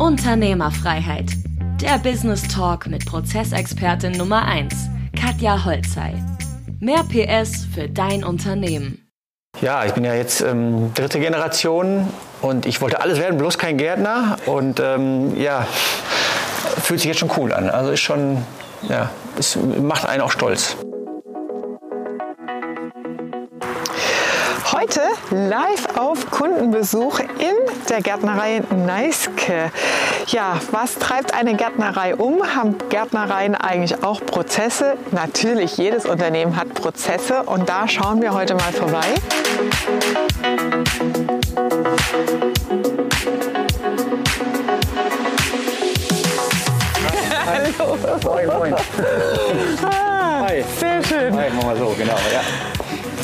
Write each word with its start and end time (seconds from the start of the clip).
Unternehmerfreiheit. 0.00 1.26
Der 1.82 1.98
Business 1.98 2.48
Talk 2.48 2.86
mit 2.86 3.04
Prozessexpertin 3.04 4.12
Nummer 4.12 4.46
1, 4.46 4.74
Katja 5.14 5.62
Holzei. 5.62 6.14
Mehr 6.80 7.04
PS 7.04 7.66
für 7.74 7.86
dein 7.86 8.24
Unternehmen. 8.24 9.06
Ja, 9.60 9.84
ich 9.84 9.92
bin 9.92 10.04
ja 10.04 10.14
jetzt 10.14 10.40
ähm, 10.40 10.94
dritte 10.94 11.20
Generation 11.20 12.08
und 12.40 12.64
ich 12.64 12.80
wollte 12.80 13.02
alles 13.02 13.18
werden, 13.18 13.36
bloß 13.36 13.58
kein 13.58 13.76
Gärtner. 13.76 14.38
Und 14.46 14.80
ähm, 14.80 15.36
ja, 15.38 15.66
fühlt 16.80 17.00
sich 17.00 17.08
jetzt 17.08 17.18
schon 17.18 17.30
cool 17.36 17.52
an. 17.52 17.68
Also 17.68 17.90
ist 17.90 18.00
schon, 18.00 18.38
ja, 18.88 19.10
es 19.38 19.58
macht 19.82 20.06
einen 20.06 20.22
auch 20.22 20.30
stolz. 20.30 20.78
Heute 24.80 25.02
live 25.30 25.98
auf 25.98 26.30
Kundenbesuch 26.30 27.18
in 27.18 27.54
der 27.90 28.00
Gärtnerei 28.00 28.62
Neiske. 28.74 29.70
Ja, 30.28 30.58
was 30.70 30.94
treibt 30.94 31.34
eine 31.34 31.54
Gärtnerei 31.54 32.14
um? 32.16 32.42
Haben 32.56 32.76
Gärtnereien 32.88 33.54
eigentlich 33.54 34.02
auch 34.02 34.24
Prozesse? 34.24 34.94
Natürlich, 35.10 35.76
jedes 35.76 36.06
Unternehmen 36.06 36.56
hat 36.56 36.72
Prozesse 36.72 37.42
und 37.42 37.68
da 37.68 37.88
schauen 37.88 38.22
wir 38.22 38.32
heute 38.32 38.54
mal 38.54 38.72
vorbei. 38.72 39.04
Hallo. 47.46 47.98
Moin, 48.24 48.46
moin. 48.58 48.74
Ah, 49.84 50.46
Hi. 50.48 50.64
Sehr 50.78 51.04
schön. 51.04 51.36
Hi, 51.36 51.50
machen 51.50 51.68
wir 51.68 51.76
so, 51.76 51.94
genau. 51.98 52.16
Ja. 52.32 52.79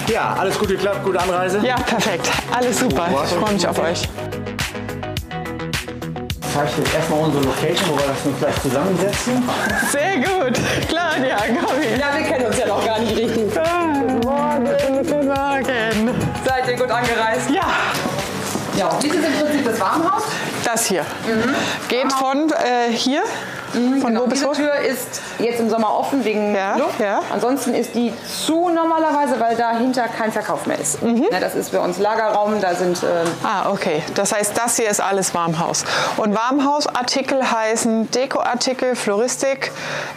Ja, 0.09 0.35
alles 0.39 0.59
gut 0.59 0.69
geklappt, 0.69 1.05
gute 1.05 1.21
Anreise. 1.21 1.61
Ja, 1.65 1.77
perfekt. 1.77 2.29
Alles 2.55 2.79
super. 2.79 3.09
Ich 3.25 3.31
freue 3.31 3.53
mich 3.53 3.67
auf 3.67 3.79
euch. 3.79 4.03
zeige 6.55 6.71
ich 6.71 6.79
jetzt 6.79 6.95
erstmal 6.95 7.21
unsere 7.21 7.45
Location, 7.45 7.89
wo 7.91 7.99
wir 7.99 8.07
das 8.07 8.25
uns 8.25 8.39
gleich 8.39 8.63
zusammensetzen. 8.63 9.49
Sehr 9.91 10.17
gut. 10.17 10.59
Claudia, 10.89 11.37
komm 11.65 11.81
her. 11.83 11.99
Ja, 11.99 12.17
wir 12.17 12.25
kennen 12.27 12.47
uns 12.47 12.59
ja 12.59 12.67
noch 12.67 12.85
gar 12.85 12.99
nicht 13.01 13.17
richtig. 13.17 13.45
Guten 13.55 14.21
Morgen. 14.21 14.69
Guten 14.89 15.27
Morgen. 15.27 16.15
Seid 16.45 16.69
ihr 16.69 16.77
gut 16.77 16.91
angereist? 16.91 17.51
Ja, 17.51 17.67
Ja. 18.77 18.89
Dies 19.03 19.15
ist 19.15 19.25
im 19.27 19.33
Prinzip 19.35 19.65
das 19.65 19.81
Warmhaus. 19.81 20.23
das 20.65 20.87
hier. 20.87 21.05
Geht 21.89 22.13
von 22.13 22.51
äh, 22.53 22.93
hier, 22.93 23.23
von 24.01 24.01
Genau, 24.11 24.23
wo 24.23 24.27
bis 24.27 24.39
diese 24.41 24.49
wo? 24.51 24.55
Tür 24.55 24.75
ist 24.77 25.21
jetzt 25.39 25.61
im 25.61 25.69
Sommer 25.71 25.93
offen 25.99 26.25
wegen 26.25 26.55
Ja, 26.55 26.77
Luft. 26.77 26.99
ja. 27.01 27.21
Ansonsten 27.33 27.75
ist 27.75 27.95
die 27.95 28.13
zu 28.45 28.69
normalerweise, 28.71 29.39
weil 29.39 29.57
dahinter 29.57 30.09
kein 30.09 30.33
Verkauf 30.33 30.67
mehr 30.67 30.79
ist. 30.79 30.99
Ja, 31.31 31.41
das 31.41 31.55
ist 31.55 31.71
für 31.71 31.81
uns 31.81 31.99
Lagerraum, 31.99 32.61
da 32.61 32.75
sind 32.75 33.03
ähm, 33.03 33.29
Ah, 33.45 33.71
okay. 33.71 34.03
Das 34.15 34.33
heißt, 34.33 34.57
das 34.57 34.77
hier 34.77 34.89
ist 34.89 35.01
alles 35.01 35.35
Warmhaus. 35.35 35.85
Und 36.17 36.35
Warmhausartikel 36.35 37.51
heißen 37.51 38.11
Dekoartikel, 38.11 38.97
Floristik, 38.97 39.71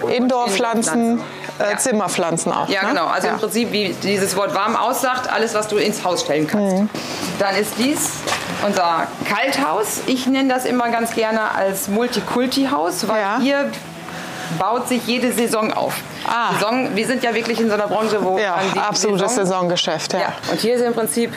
Indoorpflanzen, 0.10 1.22
äh, 1.60 1.72
Ja. 1.72 1.78
Zimmerpflanzen 1.78 2.52
auch. 2.52 2.68
Ja, 2.70 2.84
ne? 2.84 2.90
genau. 2.90 3.08
Also 3.08 3.28
ja. 3.28 3.34
im 3.34 3.40
Prinzip, 3.40 3.72
wie 3.72 3.96
dieses 4.04 4.36
Wort 4.36 4.54
warm 4.56 4.76
aussagt, 4.76 5.32
alles, 5.32 5.54
was 5.54 5.68
du 5.68 5.78
ins 5.78 6.04
Haus 6.04 6.22
stellen 6.22 6.48
kannst. 6.48 6.76
Mhm. 6.78 6.90
Dann 7.40 7.56
ist 7.56 7.74
dies 7.78 8.12
unser 8.66 9.08
Kalthaus. 9.28 10.02
Ich 10.08 10.28
nenne 10.28 10.54
das 10.54 10.66
immer 10.66 10.90
ganz 10.90 11.14
gerne 11.14 11.52
als 11.56 11.88
Multikulti-Haus, 11.88 13.08
weil 13.08 13.22
Ja. 13.22 13.38
hier 13.42 13.72
baut 14.58 14.88
sich 14.88 15.06
jede 15.06 15.32
Saison 15.32 15.72
auf. 15.74 15.94
Ah. 16.28 16.54
Saison, 16.54 16.96
wir 16.96 17.06
sind 17.06 17.24
ja 17.24 17.34
wirklich 17.34 17.60
in 17.60 17.68
so 17.68 17.76
einer 17.76 17.88
Branche, 17.88 18.24
wo 18.24 18.38
Ja, 18.38 18.56
absolutes 18.88 19.36
Saison, 19.36 19.46
Saisongeschäft. 19.46 20.14
Ja. 20.14 20.20
ja. 20.20 20.34
Und 20.52 20.60
hier 20.60 20.76
ist 20.76 20.82
im 20.82 20.94
Prinzip, 20.94 21.32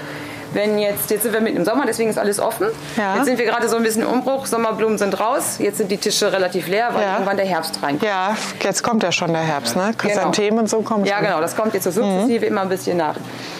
wenn 0.55 0.79
jetzt, 0.79 1.11
jetzt 1.11 1.23
sind 1.23 1.33
wir 1.33 1.41
mitten 1.41 1.57
im 1.59 1.65
Sommer, 1.65 1.85
deswegen 1.87 2.11
ist 2.11 2.19
alles 2.19 2.39
offen. 2.41 2.67
Ja. 2.97 3.17
Jetzt 3.17 3.27
sind 3.27 3.39
wir 3.39 3.47
gerade 3.47 3.69
so 3.69 3.77
ein 3.77 3.83
bisschen 3.83 4.03
im 4.03 4.09
Umbruch, 4.09 4.47
Sommerblumen 4.47 4.99
sind 4.99 5.19
raus, 5.19 5.57
jetzt 5.59 5.79
sind 5.79 5.91
die 5.91 5.97
Tische 5.97 6.33
relativ 6.33 6.69
leer, 6.69 6.91
weil 6.93 7.03
Ja. 7.03 7.13
irgendwann 7.15 7.37
der 7.37 7.47
Herbst 7.47 7.83
reinkommt. 7.83 8.03
Ja, 8.03 8.37
jetzt 8.63 8.83
kommt 8.83 9.03
ja 9.03 9.13
schon 9.13 9.33
der 9.33 9.43
Herbst, 9.43 9.77
ne? 9.77 9.93
Chrysanthemen 9.97 10.61
und 10.61 10.69
so 10.71 10.83
kommen 10.83 11.05
Ja, 11.05 11.21
genau, 11.21 11.41
das 11.41 11.57
kommt 11.57 11.75
jetzt 11.75 11.85
so 11.85 11.91
Mhm. 11.91 11.95
sukzessive 12.21 12.47
immer 12.47 12.63
ein 12.63 12.69
bisschen 12.69 12.97
nach. 12.97 13.17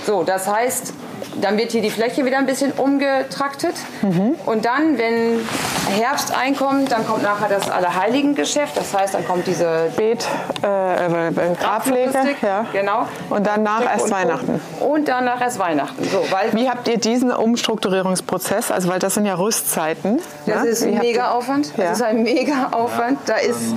So, 0.07 0.23
das 0.23 0.47
heißt, 0.47 0.93
dann 1.41 1.57
wird 1.57 1.73
hier 1.73 1.83
die 1.83 1.91
Fläche 1.91 2.25
wieder 2.25 2.39
ein 2.39 2.47
bisschen 2.47 2.73
umgetraktet. 2.73 3.75
Mhm. 4.03 4.35
Und 4.47 4.65
dann, 4.65 4.99
wenn 4.99 5.41
Herbst 5.99 6.37
einkommt, 6.37 6.93
dann 6.93 7.07
kommt 7.07 7.23
nachher 7.23 7.49
das 7.49 7.71
Allerheiligen-Geschäft. 7.71 8.77
Das 8.77 8.93
heißt, 8.95 9.15
dann 9.15 9.27
kommt 9.27 9.47
diese 9.47 9.91
Beet, 9.97 10.27
äh, 10.63 10.67
äh, 10.67 11.29
äh, 11.29 11.33
Grabpflege. 11.61 12.13
Ja. 12.43 12.67
Genau. 12.73 13.07
Und 13.31 13.47
danach 13.47 13.83
erst 13.85 14.05
Und- 14.07 14.11
Weihnachten. 14.13 14.61
Und 14.81 15.09
danach 15.09 15.41
erst 15.41 15.59
Weihnachten. 15.59 16.05
So, 16.05 16.25
weil 16.31 16.53
Wie 16.53 16.69
habt 16.69 16.87
ihr 16.89 16.99
diesen 16.99 17.31
Umstrukturierungsprozess, 17.33 18.71
also 18.71 18.89
weil 18.89 18.99
das 18.99 19.15
sind 19.15 19.27
ja 19.27 19.35
Rüstzeiten. 19.35 20.21
das 20.47 20.63
ne? 20.63 20.69
ist 20.69 20.83
Wie 20.85 20.89
ein 20.89 20.95
habt 20.97 21.05
ihr- 21.05 21.11
mega 21.13 21.31
Aufwand. 21.33 21.73
Ja. 21.77 21.85
Das 21.85 21.99
ist 21.99 22.03
ein 22.03 22.23
mega 22.23 22.69
Aufwand. 22.73 23.19
Da 23.27 23.37
ist 23.37 23.75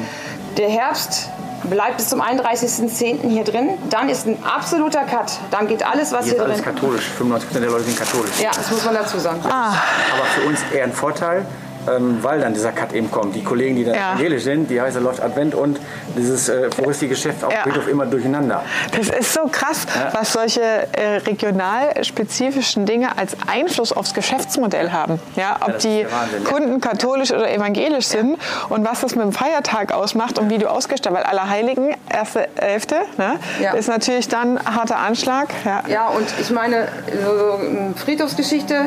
der 0.58 0.70
Herbst 0.70 1.30
bleibt 1.70 1.98
bis 1.98 2.10
zum 2.10 2.22
31.10. 2.22 3.28
hier 3.30 3.44
drin. 3.44 3.70
Dann 3.90 4.10
ist 4.10 4.28
ein 4.28 4.38
absoluter 4.44 5.04
Cut. 5.04 5.40
Dann 5.52 5.68
geht 5.68 5.86
alles, 5.86 6.12
was 6.12 6.26
Hier 6.26 6.34
hier, 6.34 6.42
ist 6.42 6.46
alles 6.46 6.62
drin 6.62 6.76
katholisch, 6.76 7.06
95% 7.20 7.60
der 7.60 7.70
Leute 7.70 7.84
sind 7.84 7.98
katholisch. 7.98 8.40
Ja, 8.42 8.52
das 8.56 8.70
muss 8.72 8.84
man 8.86 8.96
dazu 8.96 9.20
sagen. 9.20 9.40
Ah. 9.44 9.74
Aber 10.14 10.26
für 10.36 10.48
uns 10.48 10.60
eher 10.74 10.84
ein 10.86 10.94
Vorteil, 10.94 11.46
ähm, 11.90 12.20
weil 12.22 12.40
dann 12.42 12.54
dieser 12.54 12.72
Cut 12.72 12.94
eben 12.94 13.10
kommt. 13.12 13.36
Die 13.36 13.44
Kollegen, 13.44 13.76
die 13.76 13.86
dann 13.86 13.96
Ja. 13.96 14.10
evangelisch 14.14 14.44
sind, 14.44 14.70
die 14.70 14.80
heißt, 14.82 14.96
da 14.96 15.00
läuft 15.00 15.22
Advent 15.22 15.56
und 15.56 15.80
dieses 16.18 16.50
äh, 16.50 16.70
Floristikgeschäft 16.72 17.44
auf 17.44 17.52
Ja. 17.54 17.64
Friedhof 17.64 17.88
immer 17.88 18.06
durcheinander. 18.06 18.64
Das 18.98 19.10
ist 19.10 19.34
so 19.34 19.48
krass, 19.52 19.86
was 20.14 20.34
solche 20.34 20.62
äh, 20.62 21.18
regional 21.26 22.04
spezifischen 22.04 22.86
Dinge 22.86 23.18
als 23.18 23.36
Einfluss 23.48 23.92
aufs 23.92 24.14
Geschäftsmodell 24.14 24.92
haben. 24.92 25.20
Ja, 25.36 25.58
ob 25.62 25.80
die 25.80 26.06
Wahnsinn, 26.10 26.44
ja. 26.44 26.50
Kunden 26.50 26.82
katholisch 26.82 27.32
oder 27.32 27.52
evangelisch 27.52 28.08
sind 28.08 28.38
und 28.70 28.86
was 28.86 29.02
das 29.02 29.16
mit 29.16 29.24
dem 29.26 29.32
Feiertag 29.34 29.92
ausmacht 29.94 30.40
und 30.40 30.50
wie 30.50 30.58
du 30.58 30.68
ausgestattet 30.70 31.06
Weil 31.16 31.24
Allerheiligen, 31.24 31.96
erste 32.10 32.48
Elfte, 32.58 32.96
ne, 33.18 33.36
Ja. 33.62 33.74
ist 33.74 33.88
natürlich 33.88 34.28
dann 34.28 34.58
ein 34.58 34.76
harter 34.76 34.98
Anschlag. 34.98 35.50
Ja. 35.64 35.84
Ja, 35.88 36.08
und 36.10 36.26
ich 36.42 36.50
meine, 36.50 36.88
so, 37.24 37.38
so 37.38 37.60
ähm, 37.64 37.94
Friedhofsgeschichte 37.96 38.86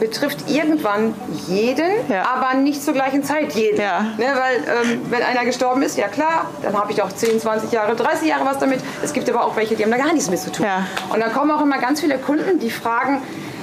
betrifft 0.00 0.48
irgendwann 0.50 1.14
jeden, 1.46 1.90
Ja. 2.08 2.24
aber 2.34 2.54
nicht 2.58 2.82
zur 2.82 2.94
gleichen 2.94 3.22
Zeit 3.24 3.52
jeden. 3.54 3.80
Ja. 3.80 4.02
Ne, 4.18 4.26
weil 4.34 4.92
ähm, 4.92 5.02
wenn 5.10 5.22
einer 5.22 5.44
gestorben 5.44 5.82
ist, 5.82 5.96
ja 5.96 6.08
klar, 6.08 6.50
dann 6.62 6.76
habe 6.78 6.92
ich 6.92 7.02
auch 7.02 7.10
10, 7.12 7.40
20 7.40 7.72
Jahre, 7.72 7.94
30 7.96 8.28
Jahre 8.28 8.44
was 8.44 8.58
damit. 8.58 8.80
Es 9.02 9.12
gibt 9.12 9.28
aber 9.30 9.44
auch 9.44 9.56
welche, 9.56 9.76
die 9.76 9.84
haben 9.84 9.90
da 9.90 9.96
gar 9.98 10.12
nichts 10.12 10.30
mit 10.30 10.38
zu 10.40 10.50
tun. 10.52 10.66
Ja. 10.66 10.86
Und 11.12 11.20
dann 11.20 11.32
kommen 11.32 11.50
auch 11.50 11.60
immer 11.62 11.78
ganz 11.78 12.00
viele 12.00 12.18
Kunden, 12.18 12.58
die 12.58 12.70
fragen, 12.70 13.22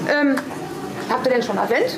ähm, 0.10 0.36
habt 1.10 1.26
ihr 1.26 1.32
denn 1.34 1.44
schon 1.44 1.58
Advent? 1.58 1.98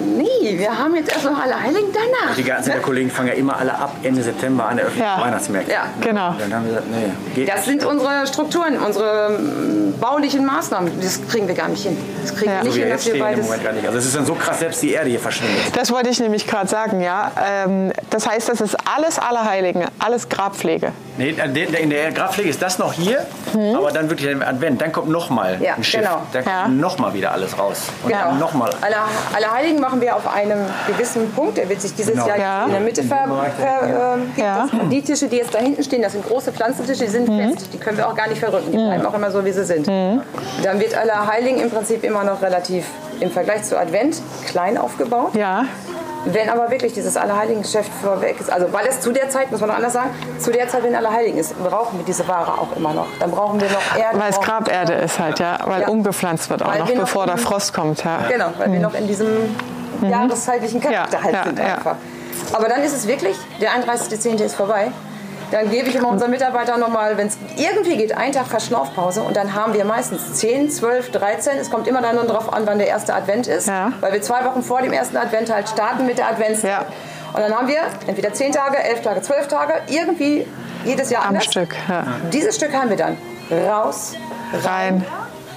Nee, 0.00 0.58
wir 0.58 0.76
haben 0.78 0.94
jetzt 0.96 1.12
erst 1.12 1.24
noch 1.24 1.38
Allerheiligen 1.40 1.90
danach. 1.92 2.34
Die 2.34 2.42
ganzen 2.42 2.70
der 2.72 2.80
Kollegen 2.80 3.10
fangen 3.10 3.28
ja 3.28 3.34
immer 3.34 3.56
alle 3.58 3.74
ab 3.74 3.94
Ende 4.02 4.22
September 4.22 4.66
an 4.66 4.76
der 4.76 4.86
öffentlichen 4.86 5.10
Ja. 5.16 5.20
Weihnachtsmärkte. 5.24 5.72
Ja. 5.72 5.84
Genau. 6.00 6.34
Dann 6.38 6.54
haben 6.54 6.64
wir 6.64 6.70
gesagt, 6.70 6.90
nee, 6.90 7.10
geht 7.34 7.48
Das 7.48 7.64
sind 7.64 7.84
unsere 7.84 8.26
Strukturen, 8.26 8.78
unsere 8.78 9.36
ähm, 9.38 9.94
baulichen 10.00 10.44
Maßnahmen. 10.46 10.90
Das 11.00 11.20
kriegen 11.28 11.46
wir 11.48 11.54
gar 11.54 11.68
nicht 11.68 11.82
hin. 11.82 11.96
Das 12.22 12.34
kriegen 12.34 12.50
Ja. 12.50 12.56
wir 12.56 12.60
so 12.62 12.66
nicht 12.68 12.76
wir 12.76 12.82
hin, 12.84 12.90
jetzt 12.92 13.00
dass 13.00 13.06
wir 13.06 13.10
stehen 13.12 13.20
im 13.20 13.26
beides... 13.26 13.44
Moment 13.44 13.64
gar 13.64 13.72
nicht. 13.72 13.86
Also 13.86 13.98
es 13.98 14.06
ist 14.06 14.16
dann 14.16 14.26
so 14.26 14.34
krass, 14.34 14.58
selbst 14.58 14.82
die 14.82 14.92
Erde 14.92 15.10
hier 15.10 15.20
verschwindet. 15.20 15.76
Das 15.76 15.90
wollte 15.92 16.08
ich 16.10 16.18
nämlich 16.20 16.46
gerade 16.46 16.68
sagen, 16.68 17.00
ja. 17.00 17.30
Ähm, 17.44 17.92
das 18.10 18.26
heißt, 18.28 18.48
das 18.48 18.60
ist 18.60 18.76
alles 18.92 19.18
Allerheiligen, 19.18 19.84
alles 19.98 20.28
Grabpflege. 20.28 20.92
Nee, 21.18 21.34
in 21.80 21.90
der 21.90 22.12
Grabpflege 22.12 22.48
ist 22.48 22.62
das 22.62 22.78
noch 22.78 22.94
hier, 22.94 23.26
aber 23.76 23.90
dann 23.92 24.08
wirklich 24.08 24.30
im 24.30 24.42
Advent, 24.42 24.80
dann 24.80 24.90
kommt 24.90 25.08
nochmal 25.10 25.58
Ja, 25.60 25.74
ein 25.74 25.84
Schiff. 25.84 26.00
genau. 26.00 26.22
Dann 26.32 26.44
Ja. 26.44 26.62
kommt 26.62 26.80
nochmal 26.80 27.12
wieder 27.12 27.32
alles 27.32 27.58
raus. 27.58 27.82
Und 28.02 28.10
Genau. 28.10 28.24
dann 28.24 28.38
nochmal. 28.38 28.70
Alle, 28.80 28.96
alle 29.34 29.52
Heiligen 29.52 29.80
machen 29.90 30.00
wir 30.00 30.14
auf 30.16 30.32
einem 30.32 30.60
gewissen 30.86 31.30
Punkt. 31.32 31.56
Der 31.58 31.68
wird 31.68 31.80
sich 31.80 31.94
dieses 31.94 32.12
Genau. 32.12 32.28
Jahr 32.28 32.38
Ja. 32.38 32.64
in 32.66 32.70
der 32.72 32.80
Mitte 32.80 33.02
ver, 33.02 33.26
ver, 33.58 34.14
ähm, 34.14 34.30
Ja. 34.36 34.68
Die 34.90 35.02
Tische, 35.02 35.26
die 35.26 35.36
jetzt 35.36 35.52
da 35.54 35.58
hinten 35.58 35.82
stehen, 35.82 36.02
das 36.02 36.12
sind 36.12 36.26
große 36.26 36.52
Pflanzentische, 36.52 37.04
die 37.04 37.10
sind 37.10 37.26
fest. 37.26 37.68
Die 37.72 37.78
können 37.78 37.96
wir 37.98 38.06
auch 38.08 38.14
gar 38.14 38.28
nicht 38.28 38.38
verrücken. 38.38 38.70
Die 38.70 38.76
bleiben 38.78 39.04
auch 39.04 39.14
immer 39.14 39.30
so, 39.30 39.44
wie 39.44 39.52
sie 39.52 39.64
sind. 39.64 39.88
Dann 39.88 40.78
wird 40.80 40.96
alle 40.96 41.26
Heiligen 41.26 41.60
im 41.60 41.70
Prinzip 41.70 42.04
immer 42.04 42.22
noch 42.24 42.40
relativ 42.40 42.84
im 43.18 43.30
Vergleich 43.30 43.64
zu 43.64 43.78
Advent 43.78 44.20
klein 44.46 44.78
aufgebaut. 44.78 45.34
Ja. 45.34 45.64
Wenn 46.26 46.50
aber 46.50 46.70
wirklich 46.70 46.92
dieses 46.92 47.16
Allerheiligen-Geschäft 47.16 47.90
vorweg 48.02 48.38
ist, 48.38 48.52
also 48.52 48.70
weil 48.72 48.86
es 48.86 49.00
zu 49.00 49.10
der 49.10 49.30
Zeit, 49.30 49.50
muss 49.50 49.60
man 49.60 49.70
noch 49.70 49.76
anders 49.76 49.94
sagen, 49.94 50.10
zu 50.38 50.50
der 50.52 50.68
Zeit, 50.68 50.82
wenn 50.84 50.94
Allerheiligen 50.94 51.38
ist, 51.38 51.54
brauchen 51.64 51.98
wir 51.98 52.04
diese 52.04 52.28
Ware 52.28 52.52
auch 52.60 52.76
immer 52.76 52.92
noch. 52.92 53.06
Dann 53.18 53.30
brauchen 53.30 53.58
wir 53.58 53.68
noch 53.70 53.98
Erde. 53.98 54.18
Weil 54.20 54.28
es 54.28 54.38
Graberde 54.38 54.92
ist 54.92 55.18
halt, 55.18 55.38
ja. 55.38 55.58
Weil 55.64 55.80
Ja. 55.82 55.88
umgepflanzt 55.88 56.50
wird 56.50 56.62
auch 56.62 56.68
Weil 56.72 56.80
noch, 56.80 56.88
wir 56.88 56.94
noch 56.96 57.04
bevor 57.04 57.24
der 57.26 57.38
Frost 57.38 57.72
kommt, 57.72 58.04
ja. 58.04 58.18
Genau, 58.30 58.46
weil 58.58 58.70
wir 58.70 58.80
noch 58.80 58.92
in 58.92 59.06
diesem 59.06 59.28
jahreszeitlichen 60.02 60.80
Charakter 60.80 61.18
Ja, 61.18 61.24
halt 61.24 61.34
ja, 61.34 61.44
sind 61.44 61.58
ja. 61.58 61.74
einfach. 61.76 61.96
Aber 62.52 62.68
dann 62.68 62.82
ist 62.82 62.92
es 62.94 63.06
wirklich, 63.06 63.36
der 63.60 63.70
31.10. 63.70 64.42
ist 64.42 64.54
vorbei. 64.54 64.90
Dann 65.50 65.68
gebe 65.68 65.88
ich 65.88 65.96
immer 65.96 66.08
unseren 66.08 66.30
Mitarbeitern 66.30 66.78
nochmal, 66.78 67.16
wenn 67.16 67.26
es 67.26 67.36
irgendwie 67.56 67.96
geht, 67.96 68.16
einen 68.16 68.32
Tag 68.32 68.46
Verschnaufpause 68.46 69.22
und 69.22 69.36
dann 69.36 69.52
haben 69.52 69.74
wir 69.74 69.84
meistens 69.84 70.34
10, 70.34 70.70
12, 70.70 71.10
13. 71.10 71.58
Es 71.58 71.70
kommt 71.70 71.88
immer 71.88 72.00
dann 72.00 72.14
nur 72.14 72.24
darauf 72.24 72.52
an, 72.52 72.62
wann 72.66 72.78
der 72.78 72.86
erste 72.86 73.12
Advent 73.14 73.48
ist, 73.48 73.66
weil 74.00 74.12
wir 74.12 74.22
zwei 74.22 74.44
Wochen 74.44 74.62
vor 74.62 74.80
dem 74.80 74.92
ersten 74.92 75.16
Advent 75.16 75.52
halt 75.52 75.68
starten 75.68 76.06
mit 76.06 76.18
der 76.18 76.28
Adventszeit. 76.28 76.86
Und 77.32 77.40
dann 77.40 77.52
haben 77.52 77.66
wir 77.66 77.80
entweder 78.06 78.32
10 78.32 78.52
Tage, 78.52 78.78
11 78.78 79.02
Tage, 79.02 79.22
12 79.22 79.48
Tage, 79.48 79.74
irgendwie 79.88 80.46
jedes 80.84 81.10
Jahr 81.10 81.22
Am 81.22 81.28
anders. 81.30 81.44
Stück. 81.46 81.74
Dieses 82.32 82.54
Stück 82.54 82.72
haben 82.72 82.90
wir 82.90 82.96
dann 82.96 83.16
raus, 83.68 84.12
Rein. 84.64 85.04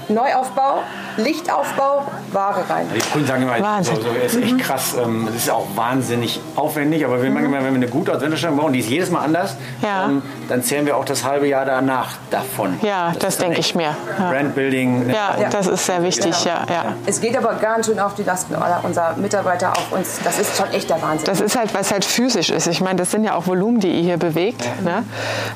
Neuaufbau 0.09 0.79
Lichtaufbau, 1.17 2.03
Ware 2.31 2.63
rein. 2.69 2.87
Die 2.95 2.99
Kunden 3.11 3.27
sagen 3.27 3.43
immer, 3.43 3.59
Wahnsinn. 3.59 3.95
so, 3.97 4.01
so, 4.01 4.09
ist 4.09 4.35
echt 4.41 4.59
krass. 4.59 4.95
Ähm, 5.01 5.25
Das 5.27 5.35
ist 5.35 5.49
auch 5.49 5.67
wahnsinnig 5.75 6.39
aufwendig, 6.55 7.05
aber 7.05 7.21
wir 7.21 7.29
machen 7.29 7.45
immer, 7.45 7.57
wenn 7.57 7.65
wir 7.65 7.75
eine 7.75 7.87
gute 7.87 8.13
Adventsstellung 8.13 8.57
bauen, 8.57 8.73
die 8.73 8.79
ist 8.79 8.89
jedes 8.89 9.09
Mal 9.11 9.21
anders, 9.21 9.55
Ja. 9.81 10.05
ähm, 10.05 10.21
dann 10.49 10.63
zählen 10.63 10.85
wir 10.85 10.97
auch 10.97 11.05
das 11.05 11.23
halbe 11.23 11.47
Jahr 11.47 11.65
danach 11.65 12.11
davon. 12.29 12.77
Ja, 12.81 13.13
das 13.19 13.37
dann 13.37 13.47
denke 13.47 13.59
ich 13.61 13.75
mir. 13.75 13.95
Ja. 14.19 14.29
Brandbuilding. 14.29 15.07
ne? 15.07 15.13
Ja, 15.13 15.49
das 15.49 15.67
ist 15.67 15.85
sehr 15.85 16.03
wichtig, 16.03 16.43
ja, 16.45 16.65
ja. 16.69 16.93
Es 17.05 17.21
geht 17.21 17.37
aber 17.37 17.53
ganz 17.55 17.85
schön 17.87 17.99
auf 17.99 18.15
die 18.15 18.23
Lasten 18.23 18.55
unserer 18.83 19.15
Mitarbeiter, 19.17 19.71
auf 19.71 19.91
uns. 19.91 20.19
Das 20.23 20.39
ist 20.39 20.57
schon 20.57 20.69
echt 20.71 20.89
der 20.89 21.01
Wahnsinn. 21.01 21.25
Das 21.25 21.41
ist 21.41 21.55
halt, 21.57 21.73
was 21.73 21.91
halt 21.91 22.05
physisch 22.05 22.49
ist. 22.49 22.67
Ich 22.67 22.81
meine, 22.81 22.97
das 22.97 23.11
sind 23.11 23.23
ja 23.23 23.35
auch 23.35 23.47
Volumen, 23.47 23.79
die 23.79 23.89
ihr 23.91 24.03
hier 24.03 24.17
bewegt. 24.17 24.61
Ne? 24.83 25.03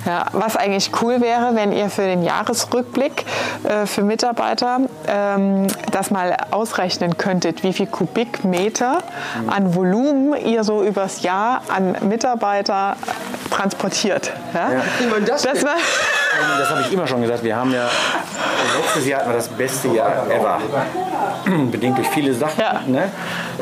Ja, 0.06 0.26
was 0.32 0.56
eigentlich 0.56 0.92
cool 1.02 1.22
wäre, 1.22 1.52
wenn 1.56 1.72
ihr 1.72 1.90
für 1.90 2.04
den 2.04 2.24
Jahresrückblick 2.24 3.26
äh, 3.64 3.86
für 3.86 4.04
Mitarbeiter 4.04 4.80
ähm, 5.08 5.68
das 5.92 6.12
mal 6.12 6.36
ausrechnen 6.52 7.18
könntet, 7.18 7.64
wie 7.64 7.74
viel 7.74 7.88
Kubikmeter 7.88 9.00
an 9.48 9.76
Volumen 9.76 10.34
ihr 10.46 10.64
so 10.64 10.84
übers 10.84 11.24
Jahr 11.24 11.62
an 11.70 11.96
Mitarbeiter 12.08 12.96
transportiert. 13.50 14.32
Ja? 14.54 14.84
Man 15.10 15.26
das 15.26 15.44
Das 15.44 15.64
Das 15.64 16.70
habe 16.70 16.82
ich 16.82 16.94
immer 16.94 17.08
schon 17.08 17.22
gesagt. 17.22 17.44
Wir 17.44 17.56
haben 17.56 17.74
ja 17.74 17.88
letztes 18.82 19.08
Jahr 19.08 19.20
hatten 19.22 19.30
wir 19.30 19.38
das 19.38 19.48
beste 19.50 19.88
Jahr 19.90 20.30
ever. 20.30 20.60
Bedingt 21.72 21.98
durch 21.98 22.10
viele 22.10 22.34
Sachen. 22.34 22.60
Ja. 22.60 22.82
Ne? 22.86 23.10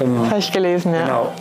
Ähm, 0.01 0.29
habe 0.29 0.39
ich 0.39 0.51
gelesen, 0.51 0.93
ja. 0.93 1.01
genau. 1.01 1.33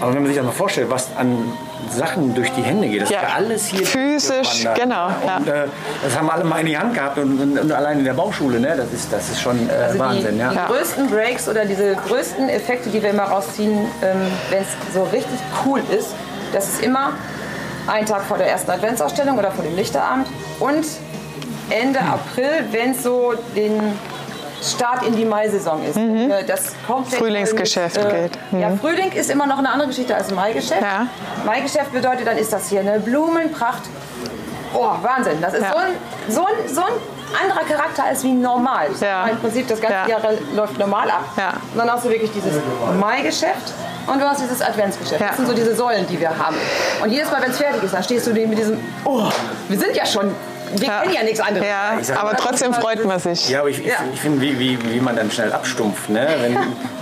Aber 0.00 0.12
wenn 0.12 0.22
man 0.22 0.26
sich 0.26 0.36
das 0.36 0.44
mal 0.44 0.52
vorstellt, 0.52 0.90
was 0.90 1.08
an 1.16 1.52
Sachen 1.90 2.34
durch 2.34 2.50
die 2.52 2.62
Hände 2.62 2.88
geht, 2.88 3.02
das 3.02 3.10
Ja. 3.10 3.18
ist 3.20 3.28
ja 3.28 3.34
alles 3.36 3.66
hier 3.66 3.86
Physisch, 3.86 4.66
genau, 4.74 5.08
ja. 5.26 5.36
Und, 5.36 5.48
äh, 5.48 5.66
das 6.02 6.16
haben 6.18 6.26
wir 6.26 6.32
alle 6.34 6.44
mal 6.44 6.60
in 6.60 6.66
die 6.66 6.76
Hand 6.76 6.94
gehabt 6.94 7.18
und, 7.18 7.40
und, 7.40 7.58
und 7.58 7.72
allein 7.72 7.98
in 8.00 8.04
der 8.04 8.14
Bauschule, 8.14 8.58
ne? 8.58 8.74
das, 8.76 8.92
ist, 8.92 9.12
das 9.12 9.28
ist 9.30 9.40
schon 9.40 9.68
äh, 9.68 9.72
Also 9.72 9.98
Wahnsinn. 9.98 10.34
die, 10.34 10.40
ja. 10.40 10.50
die 10.50 10.72
größten 10.72 11.08
Breaks 11.10 11.48
oder 11.48 11.64
diese 11.64 11.94
größten 12.08 12.48
Effekte, 12.48 12.88
die 12.90 13.02
wir 13.02 13.10
immer 13.10 13.24
rausziehen, 13.24 13.78
ähm, 14.02 14.16
wenn 14.50 14.62
es 14.62 14.68
so 14.94 15.02
richtig 15.04 15.38
cool 15.64 15.80
ist, 15.96 16.08
das 16.52 16.68
ist 16.68 16.82
immer 16.82 17.10
ein 17.86 18.06
Tag 18.06 18.22
vor 18.22 18.38
der 18.38 18.48
ersten 18.48 18.70
Adventsausstellung 18.70 19.38
oder 19.38 19.50
vor 19.50 19.62
dem 19.64 19.76
Lichterabend 19.76 20.26
und 20.60 20.86
Ende 21.70 22.00
April, 22.00 22.64
wenn 22.72 22.92
es 22.92 23.02
so 23.02 23.34
den 23.54 23.80
Start 24.70 25.06
in 25.06 25.14
die 25.16 25.24
Maisaison 25.24 25.82
ist. 25.84 25.96
Äh, 25.96 26.44
Das 26.46 26.72
komplett 26.86 27.20
Mhm. 27.20 27.24
Frühlingsgeschäft 27.24 27.96
mit, 27.96 28.10
geht. 28.10 28.32
Mhm. 28.52 28.60
Ja, 28.60 28.70
Frühling 28.80 29.12
ist 29.12 29.30
immer 29.30 29.46
noch 29.46 29.58
eine 29.58 29.70
andere 29.70 29.88
Geschichte 29.88 30.14
als 30.14 30.30
Maigeschäft. 30.30 30.82
Ja. 30.82 31.06
Maigeschäft 31.44 31.92
bedeutet, 31.92 32.26
dann 32.26 32.38
ist 32.38 32.52
das 32.52 32.68
hier 32.68 32.80
eine 32.80 32.98
Blumenpracht. 33.00 33.82
Oh, 34.72 34.88
Wahnsinn. 35.02 35.40
Das 35.40 35.54
ist 35.54 35.62
Ja. 35.62 35.72
so, 35.72 35.78
ein, 35.78 35.92
so, 36.28 36.40
ein, 36.46 36.74
so 36.74 36.80
ein 36.80 36.92
anderer 37.42 37.64
Charakter 37.64 38.04
als 38.04 38.22
wie 38.24 38.32
normal. 38.32 38.88
Ja. 39.00 39.26
Im 39.26 39.38
Prinzip 39.38 39.68
das 39.68 39.80
ganze 39.80 39.96
Ja. 40.10 40.18
Jahr 40.18 40.20
läuft 40.54 40.78
normal 40.78 41.10
ab. 41.10 41.24
Ja. 41.36 41.50
Und 41.72 41.78
dann 41.78 41.90
hast 41.90 42.04
du 42.04 42.10
wirklich 42.10 42.32
dieses 42.32 42.54
Mai-Geschäft 43.00 43.72
und 44.06 44.20
du 44.20 44.28
hast 44.28 44.40
dieses 44.42 44.60
Adventsgeschäft. 44.60 45.20
Ja. 45.20 45.28
Das 45.28 45.36
sind 45.36 45.46
so 45.46 45.54
diese 45.54 45.74
Säulen, 45.74 46.06
die 46.08 46.18
wir 46.20 46.30
haben. 46.30 46.56
Und 47.02 47.10
jedes 47.10 47.30
Mal, 47.30 47.40
wenn 47.42 47.50
es 47.50 47.58
fertig 47.58 47.82
ist, 47.84 47.94
dann 47.94 48.02
stehst 48.02 48.26
du 48.26 48.32
mit 48.32 48.58
diesem, 48.58 48.78
oh, 49.04 49.22
wir 49.68 49.78
sind 49.78 49.94
ja 49.94 50.04
schon, 50.06 50.34
wir 50.80 50.86
Ja. 50.88 51.00
kennen 51.02 51.14
ja 51.14 51.22
nichts 51.22 51.40
anderes. 51.40 51.66
Ja, 51.66 51.98
sag 52.02 52.20
aber 52.22 52.36
trotzdem 52.36 52.72
freut 52.74 53.04
man 53.04 53.18
sich. 53.18 53.48
Ja, 53.48 53.60
aber 53.60 53.70
ich, 53.70 53.80
ich, 53.80 53.86
Ja. 53.86 53.94
ich 54.12 54.20
finde, 54.20 54.40
wie, 54.40 54.58
wie, 54.58 54.78
wie 54.92 55.00
man 55.00 55.16
dann 55.16 55.30
schnell 55.30 55.52
abstumpft. 55.52 56.08
Ne? 56.10 56.26
Wenn, 56.40 56.56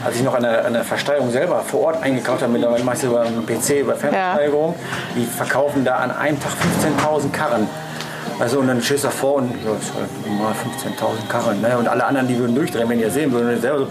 als 0.04 0.16
ich 0.16 0.22
noch 0.22 0.34
eine, 0.34 0.64
eine 0.64 0.84
Versteigerung 0.84 1.30
selber 1.30 1.60
vor 1.62 1.80
Ort 1.80 2.02
eingekauft 2.02 2.42
habe, 2.42 2.52
mittlerweile 2.52 2.84
mache 2.84 2.96
ich 2.96 3.02
es 3.02 3.08
über 3.08 3.22
einen 3.22 3.46
PC, 3.46 3.80
über 3.80 3.94
Fernversteigerung, 3.96 4.74
die 5.16 5.24
verkaufen 5.26 5.84
da 5.84 5.96
an 5.96 6.10
einem 6.10 6.38
Tag 6.40 6.52
15.000 7.02 7.30
Karren. 7.32 7.68
Also 8.40 8.58
und 8.60 8.68
dann 8.68 8.82
stehst 8.82 9.04
du 9.04 9.08
davor 9.08 9.34
und 9.36 9.50
ja, 9.64 9.70
ist 9.72 9.92
halt 9.94 10.26
normal 10.26 10.52
15.000 10.52 11.28
Karren. 11.28 11.60
Ne? 11.60 11.76
Und 11.78 11.86
alle 11.88 12.04
anderen, 12.04 12.26
die 12.28 12.36
würden 12.38 12.54
durchdrehen, 12.54 12.88
wenn 12.88 12.98
ihr 13.00 13.10
sehen 13.10 13.30
würdet, 13.32 13.60
selber 13.60 13.78
so, 13.80 13.84
ja, 13.84 13.90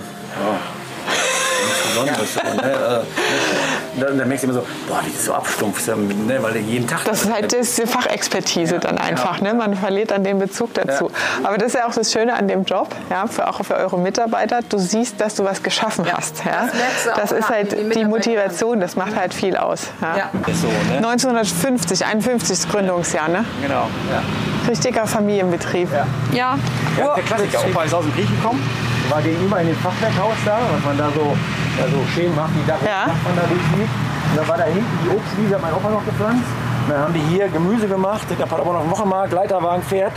nichts 2.03 2.19
Besonderes. 2.19 2.33
So, 2.33 2.39
ne? 2.41 2.71
Äh, 2.71 3.99
Dann, 3.99 4.17
dann 4.17 4.27
merkst 4.27 4.45
du 4.45 4.49
immer 4.49 4.61
so, 4.61 4.65
boah, 4.87 5.01
wie 5.05 5.11
das 5.11 5.25
so 5.25 5.33
abstumpft, 5.33 5.85
ne? 5.87 6.37
weil 6.41 6.53
du 6.53 6.59
jeden 6.59 6.87
Tag... 6.87 7.03
Das 7.03 7.23
ist 7.23 7.33
halt 7.33 7.51
diese 7.51 7.85
Fachexpertise 7.85 8.79
dann 8.79 8.97
einfach. 8.97 9.41
Ne? 9.41 9.53
Man 9.53 9.75
verliert 9.75 10.11
dann 10.11 10.23
den 10.23 10.39
Bezug 10.39 10.73
dazu. 10.73 11.11
Aber 11.43 11.57
das 11.57 11.69
ist 11.69 11.75
ja 11.75 11.87
auch 11.87 11.93
das 11.93 12.11
Schöne 12.11 12.33
an 12.33 12.47
dem 12.47 12.63
Job, 12.63 12.87
ja, 13.09 13.27
für, 13.27 13.49
auch 13.49 13.61
für 13.65 13.75
eure 13.75 13.99
Mitarbeiter. 13.99 14.61
Du 14.67 14.77
siehst, 14.77 15.19
dass 15.19 15.35
du 15.35 15.43
was 15.43 15.61
geschaffen 15.61 16.05
hast. 16.11 16.41
Ja? 16.45 16.69
das 17.05 17.15
Das 17.15 17.31
ist 17.33 17.49
halt 17.49 17.73
die 17.73 17.89
die. 17.89 18.05
Motivation, 18.05 18.79
das 18.79 18.95
macht 18.95 19.15
halt 19.15 19.33
viel 19.33 19.57
aus. 19.57 19.89
Ja. 20.01 20.17
Ja. 20.17 20.31
Ist 20.47 20.61
so, 20.61 20.67
ne? 20.67 20.97
1950, 20.97 22.05
51 22.05 22.49
das 22.49 22.69
Gründungsjahr, 22.69 23.27
ne? 23.27 23.43
Genau. 23.61 23.87
Ja. 24.09 24.23
Richtiger 24.69 25.05
Familienbetrieb. 25.05 25.89
Ja. 25.91 26.57
Ja, 26.97 27.13
der 27.15 27.23
Klassiker. 27.23 27.59
Opa 27.69 27.83
ist 27.83 27.93
aus 27.93 28.05
dem 28.05 28.13
Krieg 28.13 28.27
gekommen, 28.29 28.61
war 29.09 29.21
gegenüber 29.21 29.59
in 29.59 29.67
dem 29.67 29.75
Fachwerkhaus 29.77 30.35
da, 30.45 30.59
was 30.73 30.85
man 30.85 30.97
da 30.97 31.09
so, 31.13 31.35
da 31.77 31.87
so 31.87 31.97
schemenhaft 32.13 32.51
die 32.55 32.67
Dach, 32.67 32.77
Ja. 32.85 33.05
Dachmann 33.05 33.35
da 33.35 33.43
durchsieht. 33.47 33.89
Und 34.31 34.37
da 34.37 34.47
war 34.47 34.57
da 34.57 34.63
hinten 34.63 34.99
die 35.05 35.09
Obstwiese, 35.15 35.55
hat 35.55 35.61
mein 35.61 35.73
Opa 35.73 35.89
noch 35.89 36.05
gepflanzt. 36.05 36.43
Und 36.87 36.93
dann 36.93 37.01
haben 37.03 37.13
die 37.13 37.19
hier 37.19 37.47
Gemüse 37.49 37.87
gemacht, 37.87 38.21
der 38.39 38.45
Paderborn 38.47 38.75
auf 38.77 38.83
dem 38.83 38.91
Wochenmarkt, 38.91 39.31
Leiterwagen 39.33 39.83
fährt. 39.83 40.13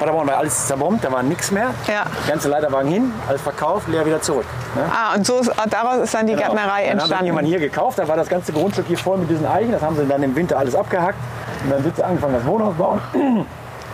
Paderborn 0.00 0.26
war 0.26 0.38
alles 0.38 0.66
zerbombt, 0.66 1.04
da 1.04 1.12
war 1.12 1.22
nichts 1.22 1.50
mehr. 1.52 1.68
Ja. 1.86 2.04
Der 2.26 2.32
ganze 2.32 2.48
Leiterwagen 2.48 2.88
hin, 2.90 3.12
alles 3.28 3.40
verkauft, 3.40 3.86
leer 3.88 4.04
wieder 4.04 4.20
zurück. 4.20 4.44
Ne? 4.74 4.82
Ah, 4.90 5.14
und 5.14 5.24
so 5.24 5.38
ist, 5.38 5.52
daraus 5.70 5.98
ist 5.98 6.12
dann 6.12 6.26
die 6.26 6.32
Genau. 6.34 6.46
Gärtnerei 6.54 6.88
Dann 6.88 7.00
haben 7.00 7.06
sie 7.08 7.14
jemanden 7.24 7.26
entstanden. 7.28 7.46
hier 7.46 7.58
gekauft, 7.60 7.98
da 8.00 8.08
war 8.08 8.16
das 8.16 8.28
ganze 8.28 8.52
Grundstück 8.52 8.86
hier 8.88 8.98
voll 8.98 9.18
mit 9.18 9.30
diesen 9.30 9.46
Eichen. 9.46 9.70
Das 9.70 9.82
haben 9.82 9.94
sie 9.96 10.04
dann 10.06 10.22
im 10.24 10.34
Winter 10.34 10.58
alles 10.58 10.74
abgehackt. 10.74 11.18
Und 11.64 11.70
dann 11.70 11.82
sind 11.84 11.94
sie 11.94 12.02
angefangen, 12.04 12.34
das 12.34 12.46
Wohnhaus 12.46 12.74
bauen. 12.74 13.00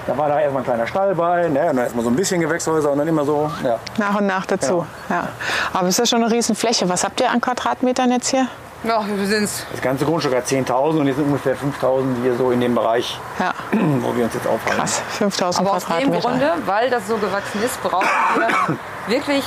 Da 0.08 0.16
war 0.16 0.28
da 0.28 0.40
erstmal 0.40 0.62
ein 0.62 0.64
kleiner 0.64 0.86
Stall 0.86 1.14
bei, 1.14 1.42
ne? 1.48 1.60
und 1.60 1.76
dann 1.76 1.78
erstmal 1.78 2.02
so 2.02 2.10
ein 2.10 2.16
bisschen 2.16 2.40
Gewächshäuser 2.40 2.90
und 2.90 2.98
dann 2.98 3.06
immer 3.08 3.26
so, 3.26 3.50
ja. 3.62 3.78
Nach 3.98 4.18
und 4.18 4.26
nach 4.26 4.46
dazu. 4.46 4.86
Ja. 5.10 5.28
Aber 5.74 5.88
es 5.88 5.90
ist 5.90 5.98
ja 5.98 6.06
schon 6.06 6.24
eine 6.24 6.32
Riesenfläche. 6.32 6.88
Was 6.88 7.04
habt 7.04 7.20
ihr 7.20 7.30
an 7.30 7.42
Quadratmetern 7.42 8.10
jetzt 8.10 8.28
hier? 8.28 8.46
Ja, 8.84 9.04
wir 9.06 9.26
sind's. 9.26 9.66
Das 9.72 9.82
ganze 9.82 10.06
Grundstück 10.06 10.34
hat 10.34 10.46
10.000 10.46 11.00
und 11.00 11.06
jetzt 11.08 11.16
sind 11.16 11.26
ungefähr 11.26 11.54
5.000 11.56 12.22
hier 12.22 12.36
so 12.36 12.52
in 12.52 12.60
dem 12.60 12.74
Bereich, 12.74 13.20
Ja, 13.38 13.52
wo 13.72 14.16
wir 14.16 14.24
uns 14.24 14.32
jetzt 14.32 14.46
aufhalten. 14.46 14.78
krass. 14.78 15.02
5000 15.18 15.66
Aber 15.66 15.76
aus 15.76 15.84
dem 15.84 15.88
Quadratmeter. 15.88 16.28
Grunde, 16.28 16.52
weil 16.64 16.88
das 16.88 17.06
so 17.06 17.16
gewachsen 17.18 17.62
ist, 17.62 17.82
brauchen 17.82 18.06
wir 18.36 18.76
wirklich, 19.14 19.44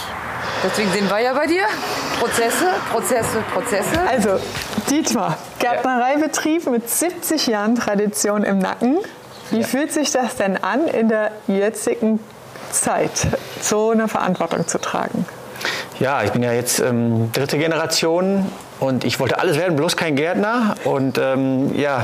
deswegen 0.64 0.92
sind 0.92 1.10
wir 1.10 1.20
ja 1.20 1.34
bei 1.34 1.48
dir, 1.48 1.64
Prozesse, 2.20 2.66
Prozesse, 2.92 3.38
Prozesse. 3.54 4.00
Also, 4.08 4.32
Dietmar, 4.92 5.38
Gärtnereibetrieb 5.60 6.70
mit 6.70 6.88
70 6.90 7.48
Jahren 7.48 7.76
Tradition 7.76 8.44
im 8.44 8.60
Nacken. 8.60 9.00
Wie 9.52 9.64
fühlt 9.64 9.92
sich 9.92 10.12
das 10.12 10.36
denn 10.36 10.58
an, 10.64 10.88
in 10.88 11.10
der 11.10 11.32
jetzigen 11.48 12.20
Zeit 12.72 13.28
so 13.62 13.92
eine 13.92 14.08
Verantwortung 14.08 14.68
zu 14.68 14.80
tragen? 14.80 15.26
Ja, 16.00 16.24
ich 16.24 16.32
bin 16.32 16.42
ja 16.42 16.54
jetzt 16.54 16.80
ähm, 16.80 17.32
dritte 17.34 17.58
Generation 17.58 18.52
und 18.80 19.04
ich 19.04 19.20
wollte 19.20 19.40
alles 19.40 19.58
werden, 19.58 19.76
bloß 19.76 19.96
kein 19.98 20.16
Gärtner. 20.16 20.76
Und 20.86 21.20
ähm, 21.20 21.76
ja, 21.76 22.04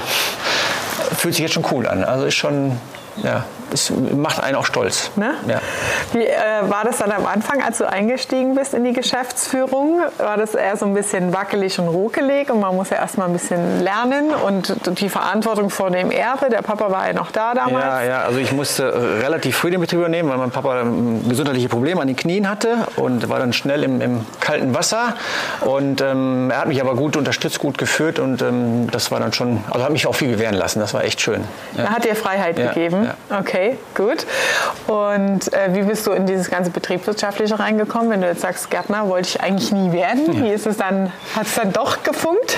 fühlt 1.18 1.34
sich 1.34 1.42
jetzt 1.42 1.54
schon 1.54 1.66
cool 1.72 1.88
an. 1.88 2.04
Also 2.04 2.26
ist 2.26 2.36
schon, 2.36 2.78
ja, 3.24 3.46
es 3.74 3.92
macht 3.92 4.42
einen 4.42 4.56
auch 4.56 4.66
stolz. 4.66 5.12
Ne? 5.16 5.34
Ja. 5.48 5.60
Wie 6.14 6.26
äh, 6.26 6.38
war 6.70 6.84
das 6.86 6.98
dann 6.98 7.12
am 7.12 7.26
Anfang, 7.26 7.62
als 7.62 7.80
du 7.80 7.90
eingestiegen 7.90 8.56
bist 8.56 8.74
in 8.74 8.84
die 8.84 8.94
Geschäftsführung? 8.94 10.02
War 10.18 10.38
das 10.38 10.56
eher 10.56 10.78
so 10.78 10.86
ein 10.86 10.94
bisschen 10.94 11.34
wackelig 11.34 11.80
und 11.80 11.88
ruckelig 11.88 12.50
und 12.50 12.60
man 12.60 12.76
muss 12.76 12.90
ja 12.90 12.98
erst 12.98 13.18
mal 13.18 13.26
ein 13.26 13.34
bisschen 13.34 13.82
lernen 13.84 14.32
und 14.46 14.74
die 15.00 15.10
Verantwortung 15.10 15.70
vor 15.70 15.92
dem 15.92 16.12
Erbe, 16.12 16.50
der 16.50 16.62
Papa 16.62 16.92
war 16.92 17.08
ja 17.08 17.14
noch 17.14 17.32
da 17.32 17.54
damals. 17.54 17.86
Ja, 17.86 18.02
ja, 18.04 18.22
also 18.24 18.40
ich 18.40 18.52
musste 18.52 18.84
äh, 18.84 19.24
relativ 19.24 19.58
früh 19.58 19.72
den 19.72 19.82
Betrieb 19.82 20.00
übernehmen, 20.00 20.30
weil 20.30 20.38
mein 20.38 20.52
Papa 20.52 20.82
ähm, 20.82 21.28
gesundheitliche 21.28 21.70
Probleme 21.70 22.02
an 22.02 22.08
den 22.08 22.16
Knien 22.16 22.50
hatte 22.50 22.78
und 22.96 23.28
war 23.30 23.40
dann 23.40 23.54
schnell 23.54 23.84
im, 23.84 24.02
im 24.02 24.26
kalten 24.40 24.74
Wasser. 24.74 25.16
Und 25.62 26.02
ähm, 26.02 26.52
er 26.52 26.60
hat 26.62 26.68
mich 26.68 26.82
aber 26.82 26.96
gut 26.96 27.18
unterstützt, 27.18 27.60
gut 27.60 27.78
geführt 27.78 28.20
und 28.20 28.42
ähm, 28.42 28.90
das 28.92 29.12
war 29.12 29.20
dann 29.20 29.34
schon, 29.34 29.64
also 29.70 29.84
hat 29.84 29.92
mich 29.92 30.08
auch 30.08 30.16
viel 30.16 30.30
gewähren 30.30 30.56
lassen. 30.56 30.80
Das 30.80 30.94
war 30.94 31.04
echt 31.04 31.22
schön. 31.22 31.44
Ja. 31.76 31.86
Er 31.86 31.90
hat 31.92 32.06
dir 32.06 32.16
Freiheit 32.16 32.58
Ja, 32.58 32.68
gegeben. 32.68 33.10
Okay, 33.30 33.57
gut. 33.96 34.26
Und 34.88 35.52
äh, 35.54 35.74
wie 35.74 35.84
bist 35.84 36.08
du 36.08 36.12
in 36.12 36.26
dieses 36.26 36.50
ganze 36.50 36.72
Betriebswirtschaftliche 36.72 37.60
reingekommen? 37.60 38.10
Wenn 38.10 38.22
du 38.22 38.28
jetzt 38.28 38.42
sagst, 38.42 38.70
Gärtner 38.70 39.08
wollte 39.10 39.30
ich 39.30 39.42
eigentlich 39.42 39.72
nie 39.72 39.92
werden, 39.92 40.44
wie 40.44 40.50
ist 40.50 40.66
es 40.66 40.78
dann, 40.78 41.12
hat 41.36 41.48
es 41.48 41.56
dann 41.56 41.74
doch 41.74 42.04
gefunkt? 42.04 42.58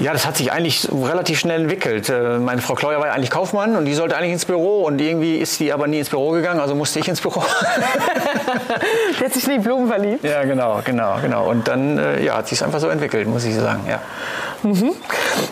Ja, 0.00 0.12
das 0.12 0.26
hat 0.26 0.36
sich 0.36 0.52
eigentlich 0.52 0.88
relativ 0.92 1.38
schnell 1.40 1.62
entwickelt. 1.62 2.08
Äh, 2.08 2.38
Meine 2.38 2.60
Frau 2.62 2.74
Claudia 2.74 3.00
war 3.00 3.08
ja 3.08 3.12
eigentlich 3.14 3.30
Kaufmann 3.30 3.74
und 3.76 3.84
die 3.84 3.94
sollte 3.94 4.16
eigentlich 4.16 4.32
ins 4.32 4.44
Büro 4.44 4.82
und 4.84 5.00
irgendwie 5.00 5.36
ist 5.38 5.58
die 5.60 5.72
aber 5.72 5.86
nie 5.86 5.98
ins 5.98 6.10
Büro 6.10 6.30
gegangen, 6.30 6.60
also 6.60 6.74
musste 6.74 7.00
ich 7.00 7.08
ins 7.08 7.20
Büro. 7.20 7.42
Die 9.18 9.24
hat 9.24 9.32
sich 9.32 9.44
in 9.46 9.54
die 9.54 9.58
Blumen 9.58 9.88
verliebt. 9.88 10.24
ja, 10.24 10.44
genau, 10.44 10.80
genau, 10.84 11.16
genau. 11.20 11.48
Und 11.48 11.66
dann 11.68 11.98
äh, 11.98 12.22
ja, 12.24 12.36
hat 12.36 12.48
sich 12.48 12.62
einfach 12.62 12.78
so 12.80 12.88
entwickelt, 12.88 13.26
muss 13.28 13.44
ich 13.44 13.54
sagen. 13.56 13.84
Ja. 13.88 14.00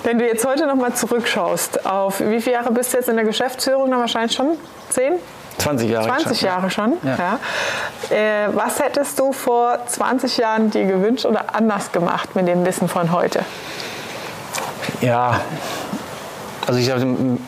Wenn 0.04 0.18
du 0.18 0.26
jetzt 0.26 0.46
heute 0.46 0.66
noch 0.66 0.74
mal 0.76 0.92
zurückschaust, 0.94 1.84
auf 1.86 2.20
wie 2.20 2.40
viele 2.40 2.56
Jahre 2.56 2.72
bist 2.72 2.92
du 2.92 2.98
jetzt 2.98 3.08
in 3.08 3.16
der 3.16 3.24
Geschäftsführung? 3.24 3.88
Na, 3.90 3.98
wahrscheinlich 3.98 4.32
schon 4.32 4.56
10, 4.90 5.14
20 5.58 5.90
Jahre. 5.90 6.06
20 6.06 6.38
schon. 6.38 6.46
Jahre 6.48 6.70
schon. 6.70 6.92
Ja. 7.02 7.16
Ja. 8.10 8.16
Äh, 8.16 8.48
was 8.54 8.80
hättest 8.80 9.18
du 9.18 9.32
vor 9.32 9.78
20 9.86 10.36
Jahren 10.38 10.70
dir 10.70 10.84
gewünscht 10.84 11.24
oder 11.26 11.54
anders 11.54 11.92
gemacht 11.92 12.34
mit 12.36 12.46
dem 12.48 12.64
Wissen 12.64 12.88
von 12.88 13.12
heute? 13.12 13.40
Ja, 15.00 15.40
Also 16.66 16.80
ich, 16.80 16.90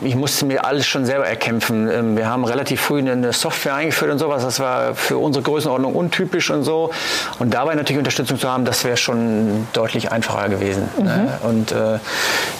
ich, 0.01 0.15
musste 0.15 0.45
mir 0.45 0.63
alles 0.63 0.87
schon 0.87 1.05
selber 1.05 1.27
erkämpfen. 1.27 1.89
Ähm, 1.89 2.15
wir 2.15 2.27
haben 2.27 2.45
relativ 2.45 2.79
früh 2.79 2.99
eine 2.99 3.33
Software 3.33 3.75
eingeführt 3.75 4.11
und 4.11 4.17
sowas. 4.17 4.43
Das 4.43 4.61
war 4.61 4.95
für 4.95 5.17
unsere 5.17 5.43
Größenordnung 5.43 5.93
untypisch 5.93 6.49
und 6.49 6.63
so. 6.63 6.91
Und 7.37 7.53
dabei 7.53 7.75
natürlich 7.75 7.97
Unterstützung 7.97 8.39
zu 8.39 8.49
haben, 8.49 8.63
das 8.63 8.85
wäre 8.85 8.95
schon 8.95 9.67
deutlich 9.73 10.13
einfacher 10.13 10.47
gewesen. 10.47 10.89
Mhm. 10.97 11.05
Ne? 11.05 11.39
Und 11.43 11.71
äh, 11.73 11.99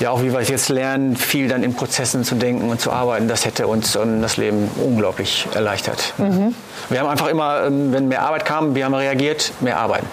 ja, 0.02 0.10
auch 0.10 0.22
wie 0.22 0.34
wir 0.34 0.40
es 0.40 0.50
jetzt 0.50 0.68
lernen, 0.68 1.16
viel 1.16 1.48
dann 1.48 1.64
in 1.64 1.76
Prozessen 1.76 2.26
zu 2.26 2.36
denken 2.36 2.70
und 2.70 2.82
zu 2.82 2.92
arbeiten, 2.92 3.30
das 3.30 3.46
hätte 3.46 3.68
uns 3.68 3.94
das 3.94 4.36
Leben 4.36 4.70
unglaublich 4.84 5.48
erleichtert. 5.56 6.14
Mhm. 6.18 6.54
Wir 6.90 7.00
haben 7.00 7.08
einfach 7.08 7.28
immer, 7.28 7.64
ähm, 7.68 7.94
wenn 7.94 8.10
mehr 8.10 8.24
Arbeit 8.24 8.44
kam, 8.44 8.76
wir 8.76 8.84
haben 8.84 8.96
reagiert, 8.96 9.54
mehr 9.62 9.78
arbeiten 9.78 10.08